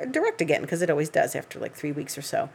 direct 0.09 0.41
again 0.41 0.61
because 0.61 0.81
it 0.81 0.89
always 0.89 1.09
does 1.09 1.35
after 1.35 1.59
like 1.59 1.75
three 1.75 1.91
weeks 1.91 2.17
or 2.17 2.21
so. 2.21 2.49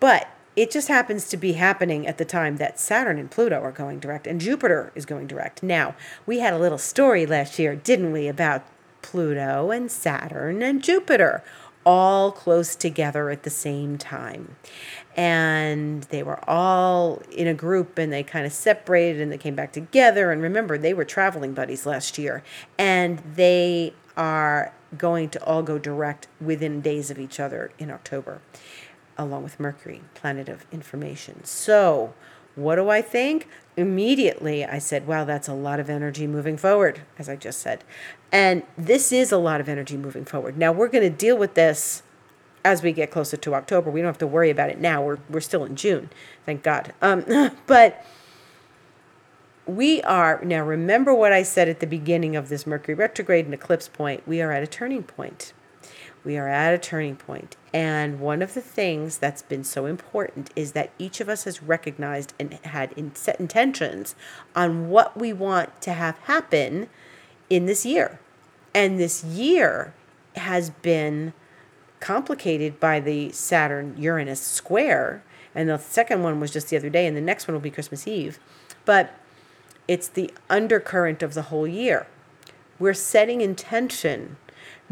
But 0.00 0.28
it 0.54 0.70
just 0.70 0.88
happens 0.88 1.28
to 1.28 1.36
be 1.36 1.54
happening 1.54 2.06
at 2.06 2.18
the 2.18 2.24
time 2.24 2.56
that 2.58 2.78
Saturn 2.78 3.18
and 3.18 3.30
Pluto 3.30 3.60
are 3.60 3.72
going 3.72 3.98
direct 4.00 4.26
and 4.26 4.40
Jupiter 4.40 4.92
is 4.94 5.06
going 5.06 5.26
direct. 5.26 5.62
Now, 5.62 5.94
we 6.26 6.40
had 6.40 6.52
a 6.52 6.58
little 6.58 6.78
story 6.78 7.24
last 7.24 7.58
year, 7.58 7.74
didn't 7.74 8.12
we, 8.12 8.28
about 8.28 8.64
Pluto 9.00 9.70
and 9.70 9.90
Saturn 9.90 10.62
and 10.62 10.82
Jupiter 10.82 11.42
all 11.84 12.30
close 12.30 12.76
together 12.76 13.30
at 13.30 13.42
the 13.42 13.50
same 13.50 13.98
time. 13.98 14.56
And 15.16 16.04
they 16.04 16.22
were 16.22 16.48
all 16.48 17.22
in 17.30 17.48
a 17.48 17.54
group 17.54 17.98
and 17.98 18.12
they 18.12 18.22
kind 18.22 18.46
of 18.46 18.52
separated 18.52 19.20
and 19.20 19.32
they 19.32 19.38
came 19.38 19.54
back 19.54 19.72
together. 19.72 20.30
And 20.30 20.42
remember, 20.42 20.78
they 20.78 20.94
were 20.94 21.04
traveling 21.04 21.54
buddies 21.54 21.84
last 21.84 22.18
year. 22.18 22.42
And 22.78 23.18
they 23.34 23.94
are 24.16 24.72
going 24.96 25.28
to 25.30 25.42
all 25.44 25.62
go 25.62 25.78
direct 25.78 26.28
within 26.40 26.80
days 26.80 27.10
of 27.10 27.18
each 27.18 27.40
other 27.40 27.72
in 27.78 27.90
October 27.90 28.40
along 29.18 29.42
with 29.42 29.60
Mercury, 29.60 30.02
planet 30.14 30.48
of 30.48 30.66
information. 30.72 31.44
So, 31.44 32.14
what 32.54 32.76
do 32.76 32.90
I 32.90 33.00
think? 33.00 33.48
Immediately, 33.76 34.64
I 34.64 34.78
said, 34.78 35.06
wow, 35.06 35.24
that's 35.24 35.48
a 35.48 35.54
lot 35.54 35.80
of 35.80 35.88
energy 35.88 36.26
moving 36.26 36.58
forward, 36.58 37.00
as 37.18 37.28
I 37.28 37.36
just 37.36 37.60
said. 37.60 37.84
And 38.30 38.62
this 38.76 39.12
is 39.12 39.32
a 39.32 39.38
lot 39.38 39.60
of 39.60 39.68
energy 39.68 39.96
moving 39.96 40.24
forward. 40.24 40.58
Now, 40.58 40.72
we're 40.72 40.88
going 40.88 41.04
to 41.04 41.16
deal 41.16 41.36
with 41.36 41.54
this 41.54 42.02
as 42.64 42.82
we 42.82 42.92
get 42.92 43.10
closer 43.10 43.36
to 43.36 43.54
October. 43.54 43.90
We 43.90 44.00
don't 44.00 44.08
have 44.08 44.18
to 44.18 44.26
worry 44.26 44.50
about 44.50 44.70
it 44.70 44.80
now. 44.80 45.02
We're, 45.02 45.18
we're 45.28 45.40
still 45.40 45.64
in 45.64 45.76
June, 45.76 46.10
thank 46.44 46.62
God. 46.62 46.92
Um, 47.00 47.24
but 47.66 48.04
we 49.66 50.02
are, 50.02 50.40
now 50.44 50.64
remember 50.64 51.14
what 51.14 51.32
I 51.32 51.42
said 51.42 51.68
at 51.68 51.80
the 51.80 51.86
beginning 51.86 52.36
of 52.36 52.48
this 52.48 52.66
Mercury 52.66 52.94
retrograde 52.94 53.44
and 53.44 53.54
eclipse 53.54 53.88
point. 53.88 54.26
We 54.26 54.42
are 54.42 54.52
at 54.52 54.62
a 54.62 54.66
turning 54.66 55.02
point. 55.02 55.52
We 56.24 56.36
are 56.36 56.48
at 56.48 56.74
a 56.74 56.78
turning 56.78 57.16
point. 57.16 57.56
And 57.72 58.20
one 58.20 58.42
of 58.42 58.54
the 58.54 58.60
things 58.60 59.18
that's 59.18 59.42
been 59.42 59.64
so 59.64 59.86
important 59.86 60.50
is 60.54 60.72
that 60.72 60.92
each 60.98 61.20
of 61.20 61.28
us 61.28 61.44
has 61.44 61.62
recognized 61.62 62.34
and 62.38 62.54
had 62.64 62.92
in 62.92 63.14
set 63.14 63.40
intentions 63.40 64.14
on 64.54 64.88
what 64.88 65.18
we 65.18 65.32
want 65.32 65.80
to 65.82 65.92
have 65.92 66.18
happen 66.18 66.88
in 67.50 67.66
this 67.66 67.84
year. 67.84 68.20
And 68.74 68.98
this 68.98 69.24
year 69.24 69.94
has 70.36 70.70
been 70.70 71.32
complicated 72.00 72.80
by 72.80 73.00
the 73.00 73.30
Saturn 73.32 73.94
Uranus 73.98 74.40
square. 74.40 75.22
And 75.54 75.68
the 75.68 75.78
second 75.78 76.22
one 76.22 76.40
was 76.40 76.50
just 76.50 76.68
the 76.68 76.76
other 76.76 76.90
day, 76.90 77.06
and 77.06 77.16
the 77.16 77.20
next 77.20 77.46
one 77.46 77.54
will 77.54 77.60
be 77.60 77.70
Christmas 77.70 78.06
Eve. 78.06 78.38
But 78.84 79.14
it's 79.86 80.08
the 80.08 80.30
undercurrent 80.48 81.22
of 81.22 81.34
the 81.34 81.42
whole 81.42 81.66
year. 81.66 82.06
We're 82.78 82.94
setting 82.94 83.40
intention 83.40 84.36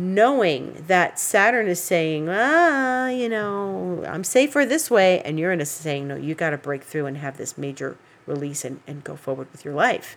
knowing 0.00 0.82
that 0.86 1.18
Saturn 1.18 1.68
is 1.68 1.82
saying, 1.82 2.28
ah, 2.30 3.08
you 3.08 3.28
know, 3.28 4.02
I'm 4.06 4.24
safer 4.24 4.64
this 4.64 4.90
way, 4.90 5.20
and 5.20 5.38
Uranus 5.38 5.68
is 5.68 5.82
saying, 5.82 6.08
no, 6.08 6.16
you 6.16 6.34
got 6.34 6.50
to 6.50 6.58
break 6.58 6.82
through 6.82 7.04
and 7.04 7.18
have 7.18 7.36
this 7.36 7.58
major 7.58 7.98
release 8.26 8.64
and, 8.64 8.80
and 8.86 9.04
go 9.04 9.14
forward 9.14 9.48
with 9.52 9.62
your 9.62 9.74
life. 9.74 10.16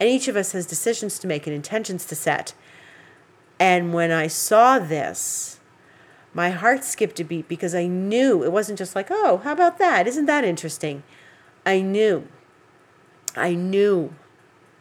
And 0.00 0.08
each 0.08 0.26
of 0.26 0.34
us 0.34 0.52
has 0.52 0.66
decisions 0.66 1.20
to 1.20 1.28
make 1.28 1.46
and 1.46 1.54
intentions 1.54 2.04
to 2.06 2.16
set. 2.16 2.52
And 3.60 3.94
when 3.94 4.10
I 4.10 4.26
saw 4.26 4.80
this, 4.80 5.60
my 6.34 6.50
heart 6.50 6.82
skipped 6.82 7.20
a 7.20 7.24
beat 7.24 7.46
because 7.46 7.76
I 7.76 7.86
knew 7.86 8.42
it 8.42 8.50
wasn't 8.50 8.78
just 8.78 8.96
like, 8.96 9.06
oh, 9.10 9.40
how 9.44 9.52
about 9.52 9.78
that? 9.78 10.08
Isn't 10.08 10.26
that 10.26 10.44
interesting? 10.44 11.04
I 11.64 11.80
knew, 11.80 12.26
I 13.36 13.54
knew 13.54 14.14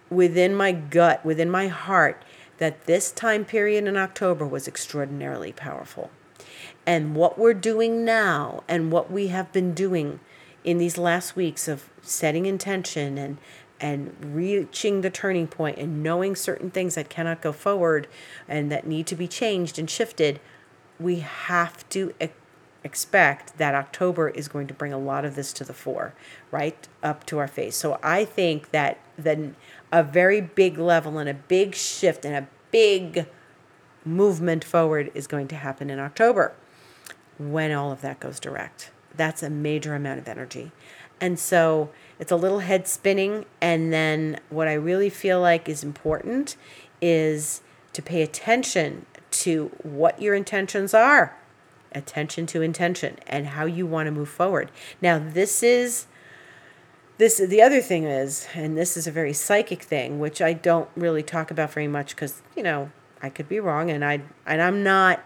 within 0.10 0.56
my 0.56 0.72
gut, 0.72 1.24
within 1.24 1.52
my 1.52 1.68
heart, 1.68 2.24
that 2.62 2.86
this 2.86 3.12
time 3.12 3.44
period 3.44 3.88
in 3.88 3.98
October 3.98 4.46
was 4.46 4.68
extraordinarily 4.68 5.52
powerful. 5.52 6.12
And 6.86 7.16
what 7.16 7.36
we're 7.36 7.56
doing 7.56 8.06
now 8.06 8.64
and 8.68 8.92
what 8.92 9.12
we 9.12 9.30
have 9.30 9.52
been 9.52 9.74
doing 9.74 10.20
in 10.64 10.78
these 10.78 10.96
last 10.96 11.36
weeks 11.36 11.68
of 11.68 11.90
setting 12.04 12.46
intention 12.46 13.18
and 13.18 13.40
and 13.80 14.16
reaching 14.22 15.02
the 15.02 15.10
turning 15.10 15.48
point 15.48 15.80
and 15.80 16.04
knowing 16.04 16.36
certain 16.36 16.70
things 16.70 16.94
that 16.94 17.10
cannot 17.10 17.42
go 17.42 17.52
forward 17.52 18.08
and 18.48 18.72
that 18.72 18.86
need 18.86 19.08
to 19.08 19.16
be 19.16 19.28
changed 19.28 19.80
and 19.80 19.90
shifted, 19.90 20.40
we 21.00 21.22
have 21.22 21.90
to 21.90 22.14
expect 22.84 23.58
that 23.58 23.76
October 23.76 24.30
is 24.30 24.48
going 24.48 24.68
to 24.68 24.74
bring 24.74 24.94
a 24.94 24.98
lot 24.98 25.26
of 25.26 25.36
this 25.36 25.54
to 25.54 25.64
the 25.64 25.74
fore, 25.74 26.14
right 26.50 26.88
up 27.04 27.26
to 27.28 27.38
our 27.38 27.48
face. 27.48 27.76
So 27.76 28.00
I 28.02 28.26
think 28.26 28.72
that 28.72 29.00
then 29.18 29.56
a 29.92 30.04
very 30.04 30.42
big 30.42 30.78
level 30.78 31.18
and 31.18 31.30
a 31.30 31.34
big 31.34 31.76
shift 31.76 32.26
and 32.26 32.36
a 32.36 32.48
big 32.72 33.28
movement 34.04 34.64
forward 34.64 35.12
is 35.14 35.28
going 35.28 35.48
to 35.50 35.56
happen 35.56 35.90
in 35.90 36.00
October 36.00 36.54
when 37.38 37.72
all 37.72 37.92
of 37.92 38.02
that 38.02 38.20
goes 38.20 38.40
direct. 38.40 38.92
That's 39.16 39.44
a 39.44 39.50
major 39.50 39.94
amount 39.94 40.20
of 40.20 40.28
energy. 40.28 40.72
And 41.20 41.38
so 41.38 41.92
it's 42.20 42.32
a 42.32 42.36
little 42.36 42.60
head 42.60 42.88
spinning. 42.88 43.46
And 43.62 43.94
then 43.94 44.40
what 44.50 44.68
I 44.68 44.74
really 44.74 45.10
feel 45.10 45.40
like 45.40 45.70
is 45.70 45.84
important 45.84 46.56
is 47.02 47.62
to 47.94 48.02
pay 48.02 48.22
attention 48.22 49.06
to 49.32 49.72
what 49.84 50.22
your 50.22 50.34
intentions 50.34 50.94
are. 50.94 51.38
Attention 51.94 52.46
to 52.48 52.62
intention 52.62 53.18
and 53.28 53.48
how 53.48 53.66
you 53.66 53.86
want 53.86 54.08
to 54.08 54.12
move 54.12 54.30
forward. 54.30 54.72
Now, 55.02 55.20
this 55.20 55.62
is 55.64 56.08
this 57.18 57.38
the 57.38 57.62
other 57.62 57.82
thing 57.82 58.06
is 58.06 58.48
and 58.56 58.78
this 58.78 58.98
is 58.98 59.06
a 59.06 59.12
very 59.12 59.32
psychic 59.32 59.84
thing 59.84 60.18
which 60.18 60.42
i 60.42 60.54
don't 60.54 60.90
really 60.96 61.22
talk 61.22 61.52
about 61.52 61.72
very 61.72 61.88
much 61.88 62.16
because 62.16 62.42
you 62.56 62.64
know 62.64 62.90
i 63.22 63.30
could 63.30 63.48
be 63.48 63.60
wrong 63.60 63.92
and 63.92 64.04
i 64.04 64.20
and 64.48 64.60
i'm 64.60 64.82
not 64.82 65.24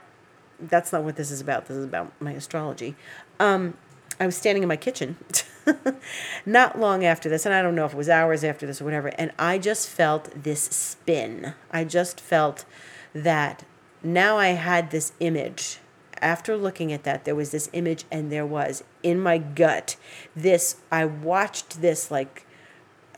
that's 0.60 0.92
not 0.92 1.04
what 1.04 1.16
this 1.16 1.32
is 1.32 1.42
about. 1.42 1.66
This 1.66 1.78
is 1.78 1.86
about 1.86 2.12
my 2.22 2.32
astrology. 2.32 2.96
Um, 3.40 3.76
i 4.20 4.26
was 4.26 4.38
standing 4.38 4.64
in 4.64 4.70
my 4.70 4.78
kitchen 4.78 5.18
not 6.46 6.80
long 6.80 7.04
after 7.04 7.28
this 7.28 7.46
and 7.46 7.54
i 7.54 7.62
don't 7.62 7.76
know 7.76 7.84
if 7.84 7.94
it 7.94 7.98
was 7.98 8.08
hours 8.08 8.46
after 8.46 8.66
this 8.66 8.80
or 8.80 8.86
whatever 8.86 9.10
and 9.18 9.32
i 9.38 9.58
just 9.58 9.90
felt 9.90 10.30
this 10.44 10.64
spin. 10.64 11.54
I 11.72 11.84
just 11.84 12.22
felt 12.22 12.66
that 13.14 13.66
now 14.04 14.38
i 14.38 14.50
had 14.50 14.92
this 14.92 15.12
image 15.20 15.80
after 16.22 16.58
looking 16.58 16.92
at 16.94 17.04
that, 17.04 17.26
there 17.26 17.36
was 17.36 17.52
this 17.52 17.70
image, 17.74 18.06
and 18.12 18.32
there 18.32 18.46
was 18.46 18.84
in 19.04 19.20
my 19.20 19.38
gut 19.38 19.96
this. 20.36 20.78
I 20.92 21.06
watched 21.06 21.82
this 21.82 22.10
like 22.12 22.46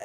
uh, 0.00 0.04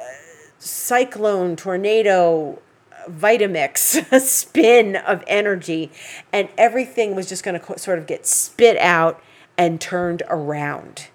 cyclone, 0.58 1.56
tornado, 1.56 2.60
Vitamix 3.08 4.20
spin 4.20 4.96
of 4.96 5.22
energy, 5.26 5.90
and 6.32 6.48
everything 6.56 7.14
was 7.14 7.28
just 7.28 7.44
going 7.44 7.58
to 7.58 7.64
co- 7.64 7.76
sort 7.76 7.98
of 7.98 8.06
get 8.06 8.26
spit 8.26 8.76
out 8.78 9.22
and 9.56 9.80
turned 9.80 10.22
around. 10.28 11.08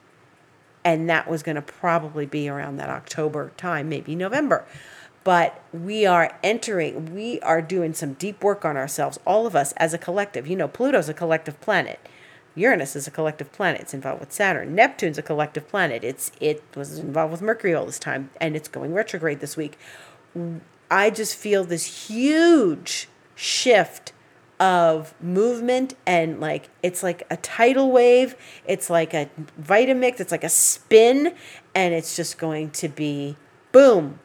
And 0.84 1.10
that 1.10 1.30
was 1.30 1.44
going 1.44 1.56
to 1.56 1.62
probably 1.62 2.26
be 2.26 2.48
around 2.48 2.78
that 2.78 2.90
October 2.90 3.52
time, 3.58 3.90
maybe 3.90 4.16
November. 4.16 4.66
But 5.30 5.62
we 5.72 6.08
are 6.08 6.36
entering, 6.42 7.14
we 7.14 7.40
are 7.42 7.62
doing 7.62 7.94
some 7.94 8.14
deep 8.14 8.44
work 8.44 8.66
on 8.66 8.76
ourselves, 8.76 9.20
all 9.28 9.46
of 9.46 9.56
us 9.56 9.74
as 9.74 9.94
a 9.94 9.98
collective. 10.00 10.48
You 10.48 10.56
know, 10.56 10.68
Pluto's 10.68 11.08
a 11.08 11.14
collective 11.14 11.62
planet. 11.62 12.00
Uranus 12.56 12.96
is 12.96 13.06
a 13.06 13.12
collective 13.12 13.52
planet. 13.52 13.82
It's 13.82 13.94
involved 13.94 14.22
with 14.22 14.32
Saturn. 14.34 14.74
Neptune's 14.74 15.20
a 15.20 15.22
collective 15.22 15.68
planet. 15.68 16.04
It's 16.04 16.32
it 16.42 16.64
was 16.76 16.98
involved 16.98 17.32
with 17.32 17.44
Mercury 17.44 17.76
all 17.76 17.86
this 17.86 18.00
time, 18.00 18.32
and 18.42 18.56
it's 18.56 18.68
going 18.68 18.92
retrograde 18.92 19.40
this 19.40 19.56
week. 19.56 19.78
I 20.90 21.12
just 21.12 21.36
feel 21.36 21.64
this 21.64 22.08
huge 22.08 23.08
shift 23.36 24.14
of 24.60 25.14
movement 25.22 25.94
and 26.08 26.40
like 26.40 26.70
it's 26.82 27.04
like 27.04 27.24
a 27.30 27.38
tidal 27.38 27.92
wave 27.92 28.36
it's 28.66 28.90
like 28.90 29.14
a 29.14 29.30
vitamix 29.62 30.20
it's 30.20 30.34
like 30.34 30.44
a 30.44 30.50
spin 30.50 31.34
and 31.74 31.94
it's 31.94 32.18
just 32.18 32.38
going 32.38 32.70
to 32.70 32.90
be 32.90 33.38
boom 33.72 34.20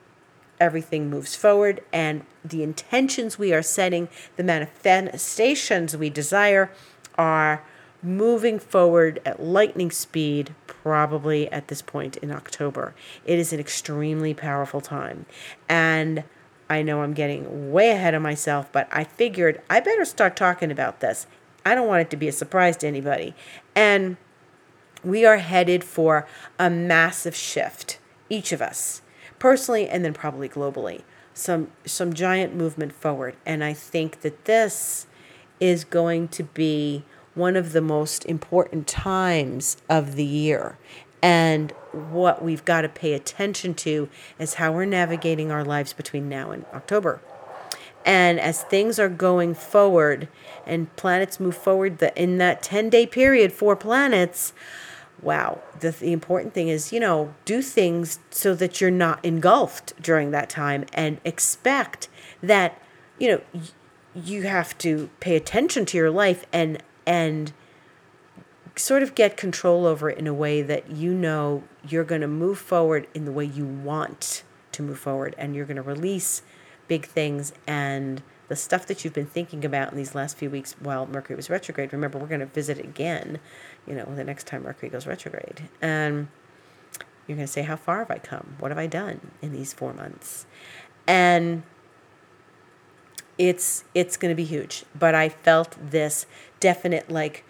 everything 0.64 1.10
moves 1.10 1.36
forward 1.36 1.82
and 1.92 2.24
the 2.44 2.62
intentions 2.62 3.38
we 3.38 3.52
are 3.52 3.62
setting 3.62 4.08
the 4.36 4.42
manifestations 4.42 5.96
we 5.96 6.08
desire 6.08 6.70
are 7.16 7.62
moving 8.02 8.58
forward 8.58 9.20
at 9.24 9.42
lightning 9.42 9.90
speed 9.90 10.54
probably 10.66 11.50
at 11.52 11.68
this 11.68 11.82
point 11.82 12.16
in 12.18 12.30
october 12.30 12.94
it 13.24 13.38
is 13.38 13.52
an 13.52 13.60
extremely 13.60 14.32
powerful 14.34 14.80
time 14.80 15.26
and 15.68 16.24
I 16.68 16.82
know 16.82 17.02
I'm 17.02 17.12
getting 17.12 17.72
way 17.72 17.90
ahead 17.90 18.14
of 18.14 18.22
myself, 18.22 18.72
but 18.72 18.88
I 18.90 19.04
figured 19.04 19.60
I 19.68 19.80
better 19.80 20.04
start 20.04 20.34
talking 20.34 20.70
about 20.70 21.00
this. 21.00 21.26
I 21.64 21.74
don't 21.74 21.88
want 21.88 22.02
it 22.02 22.10
to 22.10 22.16
be 22.16 22.28
a 22.28 22.32
surprise 22.32 22.76
to 22.78 22.86
anybody. 22.86 23.34
And 23.74 24.16
we 25.02 25.24
are 25.24 25.36
headed 25.38 25.84
for 25.84 26.26
a 26.58 26.70
massive 26.70 27.34
shift, 27.36 27.98
each 28.30 28.52
of 28.52 28.62
us, 28.62 29.02
personally 29.44 29.86
and 29.86 30.02
then 30.02 30.14
probably 30.14 30.48
globally. 30.48 31.02
Some 31.34 31.70
some 31.84 32.14
giant 32.14 32.54
movement 32.54 32.94
forward. 32.94 33.36
And 33.44 33.62
I 33.62 33.74
think 33.74 34.22
that 34.22 34.46
this 34.46 35.06
is 35.60 35.84
going 35.84 36.28
to 36.28 36.44
be 36.44 37.04
one 37.34 37.54
of 37.54 37.72
the 37.72 37.82
most 37.82 38.24
important 38.24 38.86
times 38.86 39.76
of 39.86 40.16
the 40.16 40.24
year. 40.24 40.78
And 41.20 41.72
what 41.92 42.42
we've 42.42 42.64
got 42.64 42.82
to 42.82 42.88
pay 42.88 43.12
attention 43.12 43.74
to 43.74 44.08
is 44.38 44.54
how 44.54 44.72
we're 44.72 44.86
navigating 44.86 45.50
our 45.50 45.62
lives 45.62 45.92
between 45.92 46.26
now 46.26 46.50
and 46.50 46.64
October. 46.72 47.20
And 48.06 48.40
as 48.40 48.62
things 48.62 48.98
are 48.98 49.10
going 49.10 49.54
forward 49.54 50.28
and 50.64 50.94
planets 50.96 51.38
move 51.38 51.56
forward 51.56 51.98
the, 51.98 52.18
in 52.18 52.38
that 52.38 52.62
10 52.62 52.88
day 52.88 53.04
period 53.04 53.52
for 53.52 53.76
planets, 53.76 54.54
wow, 55.24 55.60
the, 55.80 55.90
the 55.90 56.12
important 56.12 56.54
thing 56.54 56.68
is, 56.68 56.92
you 56.92 57.00
know, 57.00 57.34
do 57.44 57.62
things 57.62 58.18
so 58.30 58.54
that 58.54 58.80
you're 58.80 58.90
not 58.90 59.24
engulfed 59.24 60.00
during 60.00 60.30
that 60.32 60.50
time 60.50 60.84
and 60.92 61.20
expect 61.24 62.08
that, 62.42 62.80
you 63.18 63.28
know, 63.28 63.40
y- 63.52 63.60
you 64.14 64.42
have 64.42 64.76
to 64.78 65.10
pay 65.20 65.34
attention 65.34 65.84
to 65.86 65.96
your 65.96 66.10
life 66.10 66.44
and, 66.52 66.82
and, 67.06 67.52
sort 68.76 69.02
of 69.02 69.14
get 69.14 69.36
control 69.36 69.86
over 69.86 70.10
it 70.10 70.18
in 70.18 70.26
a 70.26 70.34
way 70.34 70.60
that 70.60 70.90
you 70.90 71.14
know 71.14 71.62
you're 71.86 72.04
going 72.04 72.20
to 72.20 72.26
move 72.26 72.58
forward 72.58 73.06
in 73.14 73.24
the 73.24 73.30
way 73.30 73.44
you 73.44 73.64
want 73.64 74.42
to 74.72 74.82
move 74.82 74.98
forward 74.98 75.34
and 75.38 75.54
you're 75.54 75.64
going 75.64 75.76
to 75.76 75.82
release 75.82 76.42
big 76.88 77.06
things 77.06 77.52
and 77.66 78.22
the 78.48 78.56
stuff 78.56 78.86
that 78.86 79.04
you've 79.04 79.14
been 79.14 79.26
thinking 79.26 79.64
about 79.64 79.90
in 79.90 79.96
these 79.96 80.14
last 80.14 80.36
few 80.36 80.50
weeks 80.50 80.74
while 80.80 81.06
Mercury 81.06 81.36
was 81.36 81.48
retrograde. 81.48 81.92
Remember, 81.92 82.18
we're 82.18 82.26
going 82.26 82.40
to 82.40 82.46
visit 82.46 82.78
again, 82.78 83.40
you 83.86 83.94
know, 83.94 84.04
the 84.04 84.24
next 84.24 84.46
time 84.46 84.62
Mercury 84.62 84.90
goes 84.90 85.06
retrograde. 85.06 85.68
And 85.80 86.28
you're 87.26 87.36
going 87.36 87.46
to 87.46 87.52
say, 87.52 87.62
How 87.62 87.76
far 87.76 87.98
have 87.98 88.10
I 88.10 88.18
come? 88.18 88.56
What 88.58 88.70
have 88.70 88.78
I 88.78 88.86
done 88.86 89.32
in 89.40 89.52
these 89.52 89.72
four 89.72 89.92
months? 89.92 90.46
And 91.06 91.62
it's 93.36 93.82
it's 93.94 94.16
going 94.16 94.30
to 94.30 94.36
be 94.36 94.44
huge 94.44 94.84
but 94.96 95.12
i 95.12 95.28
felt 95.28 95.76
this 95.90 96.24
definite 96.60 97.10
like 97.10 97.44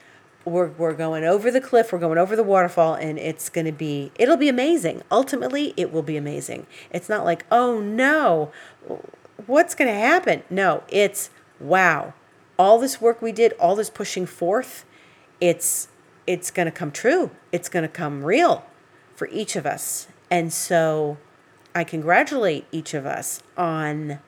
we're, 0.45 0.69
we're 0.69 0.93
going 0.93 1.25
over 1.25 1.51
the 1.51 1.61
cliff, 1.61 1.93
we're 1.93 1.99
going 1.99 2.19
over 2.19 2.37
the 2.37 2.43
waterfall, 2.43 2.95
and 2.95 3.19
it's 3.19 3.49
going 3.49 3.67
to 3.67 3.73
be, 3.73 4.13
it'll 4.19 4.37
be 4.37 4.49
amazing. 4.49 5.03
Ultimately, 5.11 5.73
it 5.77 5.93
will 5.93 6.03
be 6.03 6.17
amazing. 6.17 6.67
It's 6.91 7.09
not 7.09 7.25
like, 7.25 7.47
oh 7.51 7.81
no, 7.81 8.53
what's 9.47 9.75
going 9.75 9.93
to 9.93 9.99
happen? 9.99 10.43
No, 10.51 10.83
it's 10.89 11.31
wow. 11.61 12.15
All 12.59 12.79
this 12.79 13.01
work 13.01 13.21
we 13.21 13.33
did, 13.33 13.53
all 13.55 13.77
this 13.77 13.91
pushing 13.91 14.27
forth, 14.27 14.85
it's 15.41 15.89
it's 16.27 16.51
going 16.51 16.67
to 16.67 16.73
come 16.73 16.91
true. 16.91 17.31
It's 17.53 17.69
going 17.69 17.83
to 17.83 17.89
come 17.89 18.25
real 18.25 18.65
for 19.15 19.29
each 19.29 19.57
of 19.57 19.67
us. 19.67 20.09
And 20.31 20.53
so 20.53 21.19
I 21.75 21.85
congratulate 21.85 22.67
each 22.73 22.95
of 22.95 23.05
us 23.05 23.43
on 23.57 24.21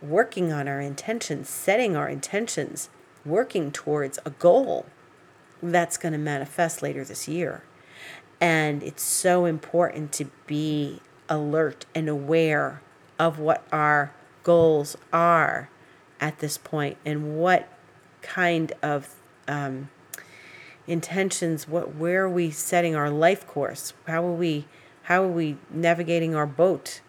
working 0.00 0.52
on 0.52 0.66
our 0.66 0.80
intentions, 0.80 1.48
setting 1.48 1.94
our 1.94 2.08
intentions, 2.08 2.88
working 3.24 3.70
towards 3.70 4.18
a 4.24 4.30
goal 4.30 4.86
that's 5.62 5.98
going 5.98 6.12
to 6.12 6.18
manifest 6.18 6.80
later 6.80 7.04
this 7.04 7.28
year. 7.28 7.62
And 8.40 8.82
it's 8.82 9.02
so 9.02 9.44
important 9.44 10.12
to 10.14 10.30
be 10.46 11.00
alert 11.28 11.84
and 11.94 12.08
aware 12.08 12.80
of 13.18 13.38
what 13.38 13.66
our 13.70 14.12
goals 14.42 14.96
are 15.12 15.68
at 16.20 16.38
this 16.38 16.58
point 16.58 16.96
and 17.04 17.36
what 17.38 17.68
kind 18.22 18.72
of 18.82 19.14
um, 19.48 19.88
intentions 20.86 21.68
what 21.68 21.94
where 21.94 22.24
are 22.24 22.30
we 22.30 22.50
setting 22.50 22.94
our 22.94 23.10
life 23.10 23.46
course? 23.46 23.92
How 24.06 24.24
are 24.24 24.32
we 24.32 24.66
how 25.04 25.22
are 25.22 25.28
we 25.28 25.56
navigating 25.70 26.34
our 26.34 26.46
boat 26.46 27.00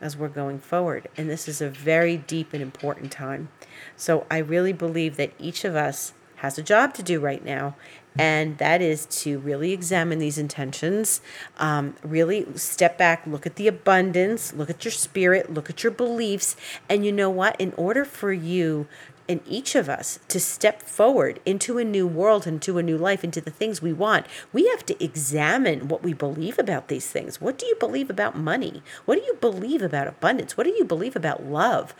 as 0.00 0.16
we're 0.16 0.28
going 0.28 0.58
forward? 0.58 1.08
And 1.16 1.28
this 1.28 1.48
is 1.48 1.60
a 1.60 1.68
very 1.68 2.16
deep 2.16 2.52
and 2.52 2.62
important 2.62 3.10
time. 3.12 3.48
So 3.96 4.26
i 4.30 4.38
really 4.38 4.72
believe 4.72 5.16
that 5.16 5.32
each 5.38 5.64
of 5.64 5.74
us 5.74 6.12
has 6.36 6.58
a 6.58 6.62
job 6.62 6.94
to 6.94 7.02
do 7.02 7.18
right 7.18 7.44
now, 7.44 7.74
and 8.18 8.58
that 8.58 8.82
is 8.82 9.06
to 9.06 9.38
really 9.38 9.72
examine 9.72 10.18
these 10.18 10.38
intentions, 10.38 11.20
um, 11.58 11.94
really 12.02 12.46
step 12.56 12.98
back, 12.98 13.26
look 13.26 13.46
at 13.46 13.56
the 13.56 13.68
abundance, 13.68 14.52
look 14.52 14.68
at 14.68 14.84
your 14.84 14.92
spirit, 14.92 15.52
look 15.54 15.70
at 15.70 15.84
your 15.84 15.92
beliefs, 15.92 16.56
and 16.88 17.06
you 17.06 17.12
know 17.12 17.30
what? 17.30 17.58
In 17.60 17.72
order 17.76 18.04
for 18.04 18.32
you 18.32 18.88
and 19.28 19.40
each 19.46 19.74
of 19.74 19.88
us 19.88 20.18
to 20.28 20.40
step 20.40 20.82
forward 20.82 21.38
into 21.44 21.78
a 21.78 21.84
new 21.84 22.06
world, 22.06 22.46
into 22.46 22.78
a 22.78 22.82
new 22.82 22.96
life, 22.96 23.22
into 23.22 23.40
the 23.40 23.50
things 23.50 23.82
we 23.82 23.92
want, 23.92 24.26
we 24.52 24.66
have 24.68 24.84
to 24.86 25.04
examine 25.04 25.86
what 25.88 26.02
we 26.02 26.14
believe 26.14 26.58
about 26.58 26.88
these 26.88 27.06
things. 27.06 27.40
What 27.40 27.58
do 27.58 27.66
you 27.66 27.76
believe 27.78 28.08
about 28.08 28.36
money? 28.36 28.82
What 29.04 29.16
do 29.16 29.24
you 29.24 29.34
believe 29.34 29.82
about 29.82 30.08
abundance? 30.08 30.56
What 30.56 30.64
do 30.64 30.72
you 30.72 30.84
believe 30.84 31.14
about 31.14 31.44
love? 31.44 31.94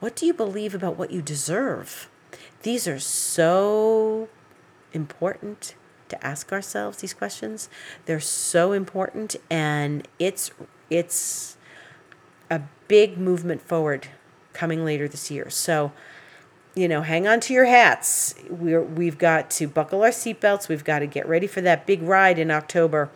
What 0.00 0.16
do 0.16 0.24
you 0.24 0.32
believe 0.32 0.74
about 0.74 0.96
what 0.96 1.10
you 1.10 1.20
deserve? 1.20 2.08
These 2.62 2.88
are 2.88 2.98
so 2.98 4.28
important 4.92 5.74
to 6.08 6.26
ask 6.26 6.52
ourselves 6.52 6.98
these 6.98 7.14
questions. 7.14 7.68
They're 8.06 8.20
so 8.20 8.72
important 8.72 9.36
and 9.50 10.06
it's 10.18 10.50
it's 10.90 11.56
a 12.50 12.60
big 12.88 13.16
movement 13.16 13.62
forward 13.62 14.08
coming 14.52 14.84
later 14.84 15.06
this 15.06 15.30
year. 15.30 15.48
So, 15.50 15.92
you 16.74 16.88
know, 16.88 17.02
hang 17.02 17.28
on 17.28 17.40
to 17.40 17.54
your 17.54 17.66
hats. 17.66 18.34
We're 18.48 18.82
we've 18.82 19.18
got 19.18 19.50
to 19.52 19.68
buckle 19.68 20.02
our 20.02 20.10
seatbelts. 20.10 20.68
We've 20.68 20.84
got 20.84 20.98
to 20.98 21.06
get 21.06 21.28
ready 21.28 21.46
for 21.46 21.60
that 21.60 21.86
big 21.86 22.02
ride 22.02 22.38
in 22.38 22.50
October 22.50 23.10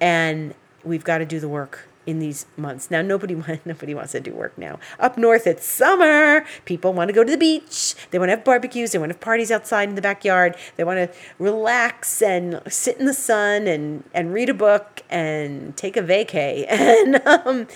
and 0.00 0.54
we've 0.84 1.04
got 1.04 1.18
to 1.18 1.26
do 1.26 1.40
the 1.40 1.48
work 1.48 1.87
in 2.08 2.20
these 2.20 2.46
months. 2.56 2.90
Now 2.90 3.02
nobody 3.02 3.34
nobody 3.66 3.94
wants 3.94 4.12
to 4.12 4.20
do 4.20 4.32
work 4.32 4.56
now. 4.56 4.80
Up 4.98 5.18
north 5.18 5.46
it's 5.46 5.66
summer. 5.66 6.46
People 6.64 6.94
want 6.94 7.08
to 7.08 7.12
go 7.12 7.22
to 7.22 7.30
the 7.30 7.36
beach. 7.36 7.94
They 8.10 8.18
want 8.18 8.30
to 8.30 8.36
have 8.36 8.44
barbecues. 8.44 8.92
They 8.92 8.98
want 8.98 9.10
to 9.10 9.14
have 9.14 9.20
parties 9.20 9.50
outside 9.50 9.90
in 9.90 9.94
the 9.94 10.00
backyard. 10.00 10.56
They 10.76 10.84
want 10.84 11.12
to 11.12 11.18
relax 11.38 12.22
and 12.22 12.62
sit 12.66 12.96
in 12.98 13.04
the 13.04 13.12
sun 13.12 13.66
and 13.66 14.04
and 14.14 14.32
read 14.32 14.48
a 14.48 14.54
book 14.54 15.02
and 15.10 15.76
take 15.76 15.96
a 15.96 16.02
vacay. 16.02 16.66
And 16.88 17.20
um, 17.26 17.66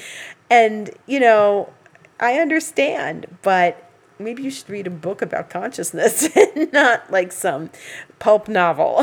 and 0.50 0.90
you 1.06 1.20
know, 1.20 1.70
I 2.18 2.34
understand, 2.38 3.26
but 3.42 3.90
maybe 4.18 4.42
you 4.42 4.50
should 4.50 4.70
read 4.70 4.86
a 4.86 4.90
book 4.90 5.20
about 5.20 5.50
consciousness 5.50 6.34
and 6.36 6.72
not 6.72 7.10
like 7.10 7.32
some 7.32 7.70
pulp 8.18 8.48
novel. 8.48 8.98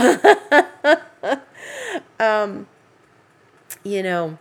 um, 2.20 2.68
you 3.84 4.02
know, 4.02 4.38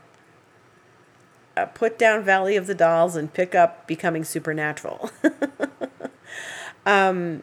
uh, 1.59 1.67
put 1.67 1.99
down 1.99 2.23
Valley 2.23 2.57
of 2.57 2.67
the 2.67 2.75
Dolls 2.75 3.17
and 3.17 3.33
pick 3.33 3.55
up 3.55 3.87
Becoming 3.87 4.25
Supernatural. 4.25 5.11
um, 6.87 7.43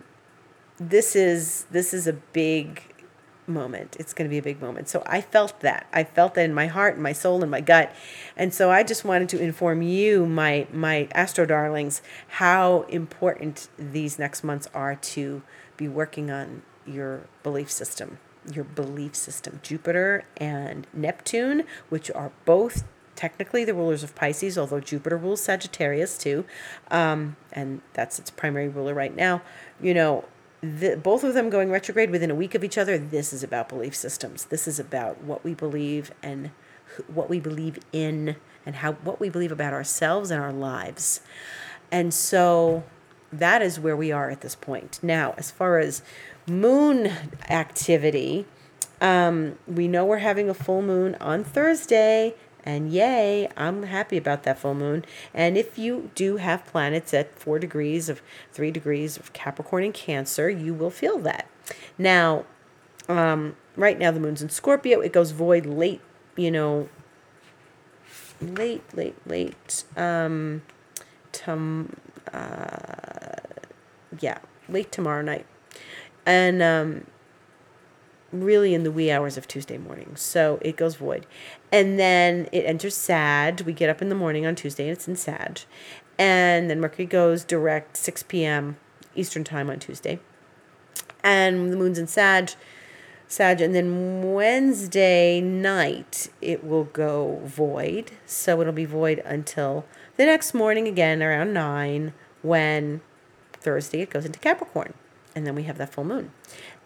this 0.78 1.16
is 1.16 1.66
this 1.72 1.94
is 1.94 2.08
a 2.08 2.14
big 2.14 2.84
moment. 3.48 3.96
It's 4.00 4.14
going 4.14 4.28
to 4.28 4.30
be 4.30 4.38
a 4.38 4.44
big 4.44 4.62
moment. 4.62 4.88
So 4.90 5.04
I 5.06 5.22
felt 5.22 5.60
that. 5.60 5.88
I 5.94 6.04
felt 6.04 6.34
that 6.36 6.46
in 6.46 6.54
my 6.54 6.68
heart, 6.68 6.96
and 6.96 7.04
my 7.04 7.14
soul, 7.14 7.42
and 7.42 7.52
my 7.52 7.62
gut. 7.62 7.94
And 8.36 8.54
so 8.54 8.72
I 8.72 8.84
just 8.84 9.04
wanted 9.04 9.30
to 9.30 9.40
inform 9.40 9.82
you, 9.82 10.26
my 10.26 10.68
my 10.72 11.08
astro 11.12 11.46
darlings, 11.46 12.02
how 12.28 12.84
important 12.84 13.70
these 13.78 14.18
next 14.18 14.44
months 14.44 14.68
are 14.74 14.96
to 14.96 15.42
be 15.78 15.88
working 15.88 16.32
on 16.32 16.62
your 16.86 17.28
belief 17.44 17.70
system, 17.70 18.20
your 18.52 18.64
belief 18.64 19.16
system. 19.16 19.60
Jupiter 19.62 20.26
and 20.38 20.88
Neptune, 20.94 21.64
which 21.90 22.10
are 22.12 22.32
both 22.46 22.86
technically 23.16 23.66
the 23.66 23.74
rulers 23.74 24.04
of 24.04 24.16
Pisces, 24.16 24.58
although 24.58 24.80
Jupiter 24.80 25.18
rules 25.18 25.42
Sagittarius 25.42 26.18
too, 26.18 26.46
um, 26.92 27.36
and 27.52 27.82
that's 27.94 28.20
its 28.20 28.30
primary 28.30 28.68
ruler 28.68 28.94
right 28.94 29.16
now. 29.16 29.42
You 29.82 29.94
know, 29.94 30.26
the, 30.62 30.96
both 30.96 31.24
of 31.24 31.34
them 31.34 31.50
going 31.50 31.70
retrograde 31.70 32.10
within 32.10 32.32
a 32.32 32.36
week 32.36 32.56
of 32.56 32.64
each 32.64 32.78
other. 32.78 32.98
This 32.98 33.34
is 33.34 33.44
about 33.44 33.70
belief 33.70 33.96
systems. 33.96 34.46
This 34.46 34.68
is 34.68 34.80
about 34.80 35.22
what 35.22 35.44
we 35.44 35.54
believe 35.54 36.12
and 36.24 36.52
what 37.08 37.30
we 37.30 37.40
believe 37.40 37.80
in, 37.92 38.36
and 38.66 38.76
how 38.78 38.94
what 38.94 39.20
we 39.20 39.30
believe 39.30 39.52
about 39.52 39.74
ourselves 39.74 40.32
and 40.32 40.42
our 40.42 40.54
lives. 40.54 41.22
And 41.92 42.14
so 42.14 42.84
that 43.32 43.62
is 43.62 43.80
where 43.80 43.96
we 43.96 44.12
are 44.12 44.30
at 44.30 44.42
this 44.42 44.56
point. 44.56 45.00
Now, 45.02 45.34
as 45.38 45.52
far 45.52 45.80
as 45.80 46.02
moon 46.48 47.12
activity, 47.50 48.46
um, 49.02 49.58
we 49.68 49.88
know 49.88 50.06
we're 50.06 50.20
having 50.20 50.50
a 50.50 50.54
full 50.54 50.82
moon 50.82 51.16
on 51.16 51.44
Thursday. 51.44 52.36
And 52.66 52.92
yay, 52.92 53.48
I'm 53.56 53.84
happy 53.84 54.18
about 54.18 54.44
that 54.44 54.58
full 54.58 54.74
moon. 54.74 55.06
And 55.34 55.58
if 55.58 55.78
you 55.78 56.10
do 56.16 56.38
have 56.38 56.66
planets 56.66 57.14
at 57.14 57.38
four 57.38 57.60
degrees 57.60 58.10
of 58.10 58.22
three 58.52 58.72
degrees 58.72 59.18
of 59.18 59.34
Capricorn 59.34 59.84
and 59.84 59.94
Cancer, 59.94 60.50
you 60.50 60.74
will 60.74 60.90
feel 60.90 61.20
that. 61.20 61.48
Now, 61.98 62.46
um, 63.08 63.56
right 63.76 64.00
now 64.00 64.12
the 64.12 64.20
moon's 64.20 64.42
in 64.42 64.50
Scorpio. 64.50 65.00
It 65.02 65.14
goes 65.14 65.32
void 65.32 65.66
late, 65.66 66.02
you 66.36 66.50
know, 66.50 66.90
late, 68.42 68.84
late, 68.96 69.16
late. 69.28 69.84
Um, 69.96 70.64
tom, 71.32 71.96
uh, 72.34 73.36
yeah, 74.20 74.40
late 74.68 74.92
tomorrow 74.92 75.22
night. 75.22 75.46
And 76.26 76.64
um, 76.64 77.06
really 78.42 78.74
in 78.74 78.84
the 78.84 78.92
wee 78.92 79.12
hours 79.12 79.38
of 79.38 79.48
Tuesday 79.48 79.78
morning. 79.78 80.16
So 80.16 80.60
it 80.62 80.78
goes 80.78 80.96
void. 80.96 81.26
And 81.72 82.00
then 82.00 82.48
it 82.52 82.66
enters 82.66 82.96
Sag. 82.96 83.62
We 83.62 83.74
get 83.74 83.90
up 83.90 84.02
in 84.02 84.10
the 84.10 84.16
morning 84.16 84.46
on 84.46 84.56
Tuesday 84.56 84.84
and 84.84 84.94
it's 84.94 85.08
in 85.08 85.16
Sag. 85.16 85.62
And 86.18 86.70
then 86.70 86.80
Mercury 86.80 87.06
goes 87.06 87.44
direct 87.44 87.98
6 87.98 88.24
p.m. 88.24 88.78
Eastern 89.16 89.44
time 89.44 89.70
on 89.70 89.80
Tuesday. 89.80 90.20
And 91.24 91.72
the 91.72 91.78
moon's 91.78 92.00
in 92.00 92.08
Sag. 92.08 92.52
Sag. 93.28 93.62
And 93.62 93.76
then 93.76 94.34
Wednesday 94.34 95.42
night 95.42 96.30
it 96.42 96.64
will 96.64 96.86
go 96.86 97.42
void. 97.44 98.12
So 98.26 98.62
it'll 98.62 98.74
be 98.74 98.86
void 98.86 99.20
until 99.26 99.86
the 100.18 100.26
next 100.26 100.54
morning 100.54 100.88
again 100.88 101.22
around 101.22 101.54
9 101.54 102.14
when 102.42 103.02
Thursday 103.54 104.02
it 104.02 104.10
goes 104.10 104.26
into 104.26 104.40
Capricorn. 104.40 104.94
And 105.36 105.46
then 105.46 105.56
we 105.56 105.64
have 105.64 105.78
that 105.80 105.94
full 105.94 106.06
moon 106.06 106.32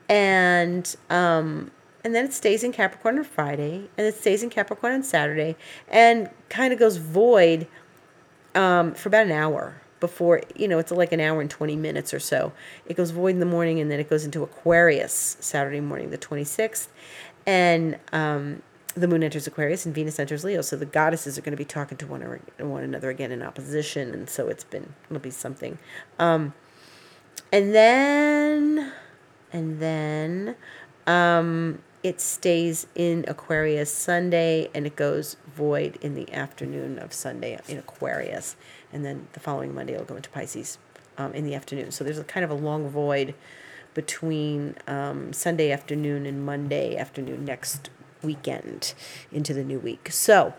and 0.09 0.95
um, 1.09 1.71
and 2.03 2.15
then 2.15 2.25
it 2.25 2.33
stays 2.33 2.63
in 2.63 2.71
Capricorn 2.71 3.19
on 3.19 3.23
Friday, 3.23 3.89
and 3.97 4.07
it 4.07 4.15
stays 4.15 4.43
in 4.43 4.49
Capricorn 4.49 4.93
on 4.93 5.03
Saturday, 5.03 5.55
and 5.87 6.29
kind 6.49 6.73
of 6.73 6.79
goes 6.79 6.97
void 6.97 7.67
um, 8.55 8.93
for 8.95 9.09
about 9.09 9.27
an 9.27 9.31
hour 9.31 9.75
before 9.99 10.41
you 10.55 10.67
know 10.67 10.79
it's 10.79 10.91
like 10.91 11.11
an 11.11 11.19
hour 11.19 11.41
and 11.41 11.49
20 11.49 11.75
minutes 11.75 12.13
or 12.13 12.19
so. 12.19 12.51
It 12.85 12.97
goes 12.97 13.11
void 13.11 13.29
in 13.29 13.39
the 13.39 13.45
morning 13.45 13.79
and 13.79 13.91
then 13.91 13.99
it 13.99 14.09
goes 14.09 14.25
into 14.25 14.43
aquarius 14.43 15.37
saturday 15.39 15.81
morning 15.81 16.09
the 16.09 16.17
26th 16.17 16.87
and 17.45 17.97
um, 18.13 18.61
the 18.95 19.07
moon 19.07 19.23
enters 19.23 19.45
aquarius 19.45 19.85
and 19.85 19.93
venus 19.93 20.17
enters 20.17 20.43
leo 20.43 20.61
so 20.61 20.75
the 20.75 20.85
goddesses 20.85 21.37
are 21.37 21.41
going 21.41 21.51
to 21.51 21.57
be 21.57 21.65
talking 21.65 21.97
to 21.97 22.07
one, 22.07 22.23
or, 22.23 22.39
one 22.59 22.83
another 22.83 23.09
again 23.09 23.31
in 23.31 23.43
opposition 23.43 24.13
and 24.13 24.29
so 24.29 24.47
it's 24.47 24.63
been 24.63 24.93
it'll 25.09 25.19
be 25.19 25.29
something. 25.29 25.77
Um, 26.17 26.53
and 27.51 27.73
then 27.73 28.91
and 29.51 29.79
then 29.79 30.55
um, 31.07 31.79
it 32.03 32.21
stays 32.21 32.87
in 32.95 33.25
Aquarius 33.27 33.93
Sunday 33.93 34.69
and 34.73 34.85
it 34.85 34.95
goes 34.95 35.37
void 35.55 35.97
in 36.01 36.15
the 36.15 36.31
afternoon 36.33 36.99
of 36.99 37.13
Sunday 37.13 37.59
in 37.67 37.77
Aquarius. 37.77 38.55
And 38.93 39.03
then 39.03 39.27
the 39.33 39.39
following 39.39 39.73
Monday 39.73 39.93
it'll 39.93 40.05
go 40.05 40.15
into 40.15 40.29
Pisces 40.29 40.77
um, 41.17 41.33
in 41.33 41.45
the 41.45 41.55
afternoon. 41.55 41.91
So 41.91 42.03
there's 42.03 42.17
a 42.17 42.23
kind 42.23 42.43
of 42.43 42.49
a 42.49 42.55
long 42.55 42.89
void 42.89 43.35
between 43.93 44.75
um, 44.87 45.33
Sunday 45.33 45.71
afternoon 45.71 46.25
and 46.25 46.45
Monday 46.45 46.95
afternoon 46.95 47.43
next 47.43 47.89
weekend 48.23 48.93
into 49.31 49.53
the 49.53 49.63
new 49.63 49.79
week. 49.79 50.09
So 50.11 50.53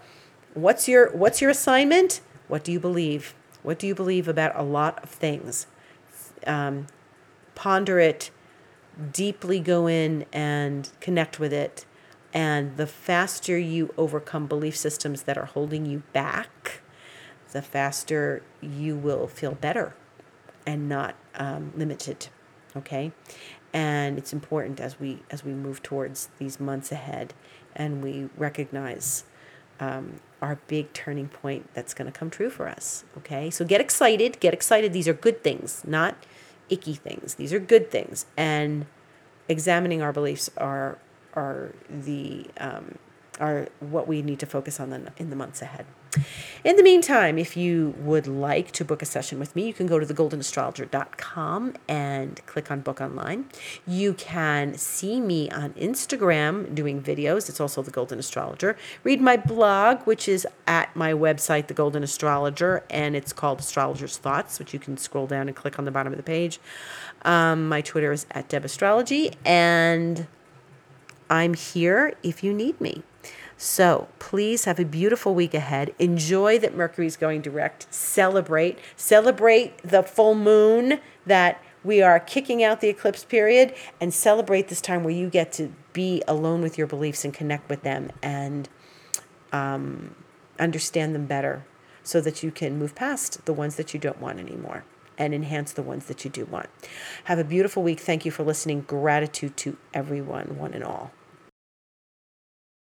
what's 0.55 0.89
your 0.89 1.11
what's 1.13 1.41
your 1.41 1.51
assignment? 1.51 2.21
What 2.49 2.65
do 2.65 2.73
you 2.73 2.81
believe? 2.81 3.35
What 3.63 3.79
do 3.79 3.87
you 3.87 3.95
believe 3.95 4.27
about 4.29 4.53
a 4.57 4.63
lot 4.63 5.03
of 5.03 5.11
things? 5.11 5.67
Um, 6.47 6.87
ponder 7.55 7.99
it 7.99 8.31
deeply 9.13 9.61
go 9.61 9.87
in 9.87 10.27
and 10.33 10.91
connect 11.01 11.39
with 11.39 11.53
it. 11.53 11.85
And 12.33 12.77
the 12.77 12.87
faster 12.87 13.59
you 13.59 13.93
overcome 13.97 14.47
belief 14.47 14.77
systems 14.77 15.23
that 15.23 15.37
are 15.37 15.47
holding 15.47 15.85
you 15.85 16.03
back, 16.13 16.81
the 17.53 17.63
faster 17.63 18.43
you 18.61 18.95
will 18.95 19.27
feel 19.27 19.53
better 19.53 19.95
and 20.67 20.89
not 20.89 21.17
um, 21.35 21.73
limited. 21.77 22.29
Okay, 22.77 23.11
and 23.73 24.17
it's 24.17 24.33
important 24.33 24.79
as 24.79 25.01
we 25.01 25.23
as 25.29 25.45
we 25.45 25.53
move 25.53 25.83
towards 25.83 26.29
these 26.39 26.61
months 26.61 26.93
ahead, 26.93 27.35
and 27.75 28.01
we 28.01 28.29
recognize 28.37 29.25
um, 29.81 30.21
our 30.41 30.61
big 30.69 30.93
turning 30.93 31.27
point 31.27 31.69
that's 31.75 31.95
going 31.95 32.11
to 32.11 32.17
come 32.17 32.31
true 32.31 32.51
for 32.51 32.69
us. 32.69 33.05
Okay, 33.19 33.51
so 33.51 33.65
get 33.65 33.81
excited. 33.81 34.39
Get 34.39 34.55
excited. 34.55 34.93
These 34.93 35.09
are 35.09 35.15
good 35.15 35.43
things, 35.43 35.83
not 35.85 36.15
icky 36.71 36.95
things. 36.95 37.35
These 37.35 37.53
are 37.53 37.59
good 37.59 37.91
things, 37.91 38.27
and 38.37 38.87
examining 39.49 40.03
our 40.03 40.13
beliefs 40.13 40.51
are 40.57 40.99
are 41.35 41.73
the 41.89 42.47
um, 42.59 42.97
are 43.39 43.69
what 43.81 44.09
we 44.09 44.23
need 44.23 44.39
to 44.41 44.47
focus 44.47 44.81
on 44.81 45.11
in 45.17 45.31
the 45.31 45.37
months 45.37 45.63
ahead. 45.63 45.87
In 46.63 46.77
the 46.77 46.83
meantime, 46.83 47.39
if 47.39 47.57
you 47.57 47.95
would 47.99 48.27
like 48.27 48.71
to 48.73 48.85
book 48.85 49.01
a 49.01 49.07
session 49.07 49.39
with 49.39 49.57
me, 49.57 49.67
you 49.67 49.73
can 49.73 49.87
go 49.87 49.99
to 49.99 50.05
thegoldenastrologer.com 50.05 51.75
and 51.89 52.47
click 52.47 52.71
on 52.71 52.81
book 52.81 53.01
online. 53.01 53.47
You 53.87 54.13
can 54.13 54.75
see 54.75 55.21
me 55.21 55.49
on 55.51 55.73
Instagram 55.73 56.75
doing 56.75 57.03
videos. 57.03 57.49
It's 57.49 57.61
also 57.61 57.81
The 57.83 57.91
Golden 57.91 58.19
Astrologer. 58.19 58.77
Read 59.05 59.23
my 59.23 59.39
blog, 59.39 60.03
which 60.03 60.29
is 60.29 60.47
at 60.67 60.95
my 60.95 61.13
website, 61.15 61.69
The 61.69 61.75
Golden 61.75 62.03
Astrologer, 62.03 62.85
and 62.91 63.17
it's 63.17 63.33
called 63.33 63.61
Astrologer's 63.61 64.19
Thoughts, 64.19 64.59
which 64.59 64.75
you 64.75 64.79
can 64.79 64.99
scroll 64.99 65.27
down 65.27 65.49
and 65.49 65.57
click 65.57 65.79
on 65.79 65.87
the 65.87 65.91
bottom 65.91 66.13
of 66.13 66.19
the 66.19 66.23
page. 66.23 66.61
Um, 67.23 67.69
my 67.69 67.81
Twitter 67.81 68.13
is 68.13 68.27
at 68.33 68.49
Deb 68.49 68.65
Astrology, 68.65 69.33
and 69.47 70.27
I'm 71.31 71.55
here 71.55 72.15
if 72.23 72.45
you 72.45 72.53
need 72.53 72.81
me. 72.81 73.03
So 73.63 74.09
please 74.19 74.65
have 74.65 74.81
a 74.81 74.87
beautiful 74.87 75.35
week 75.35 75.53
ahead. 75.53 75.95
Enjoy 75.99 76.59
that 76.61 76.75
Mercury's 76.75 77.19
going 77.19 77.43
direct. 77.43 77.93
Celebrate. 77.93 78.79
Celebrate 78.97 79.77
the 79.83 80.03
full 80.03 80.35
moon 80.35 80.99
that 81.27 81.63
we 81.85 82.01
are 82.01 82.19
kicking 82.19 82.65
out 82.65 82.81
the 82.81 82.89
eclipse 82.89 83.23
period 83.23 83.75
and 84.01 84.15
celebrate 84.15 84.69
this 84.69 84.81
time 84.81 85.05
where 85.05 85.13
you 85.13 85.29
get 85.29 85.53
to 85.53 85.75
be 85.93 86.23
alone 86.27 86.63
with 86.63 86.79
your 86.79 86.87
beliefs 86.87 87.23
and 87.23 87.35
connect 87.35 87.69
with 87.69 87.83
them 87.83 88.11
and 88.23 88.71
um, 89.53 90.15
understand 90.59 91.15
them 91.15 91.27
better 91.27 91.67
so 92.03 92.23
that 92.23 92.43
you 92.43 92.51
can 92.51 92.79
move 92.79 92.95
past 92.95 93.45
the 93.45 93.53
ones 93.53 93.77
that 93.77 93.93
you 93.93 94.01
don't 94.01 94.23
want 94.23 94.39
anymore 94.39 94.85
and 95.19 95.35
enhance 95.35 95.75
the 95.75 95.83
ones 95.83 96.07
that 96.07 96.25
you 96.25 96.31
do 96.31 96.47
want. 96.47 96.71
Have 97.25 97.39
a 97.39 97.45
beautiful 97.45 97.83
week. 97.83 98.01
Thank 98.01 98.25
you 98.25 98.31
for 98.31 98.43
listening. 98.43 98.81
Gratitude 98.81 99.59
to 99.59 99.77
everyone, 99.93 100.57
one 100.57 100.73
and 100.73 100.83
all. 100.83 101.11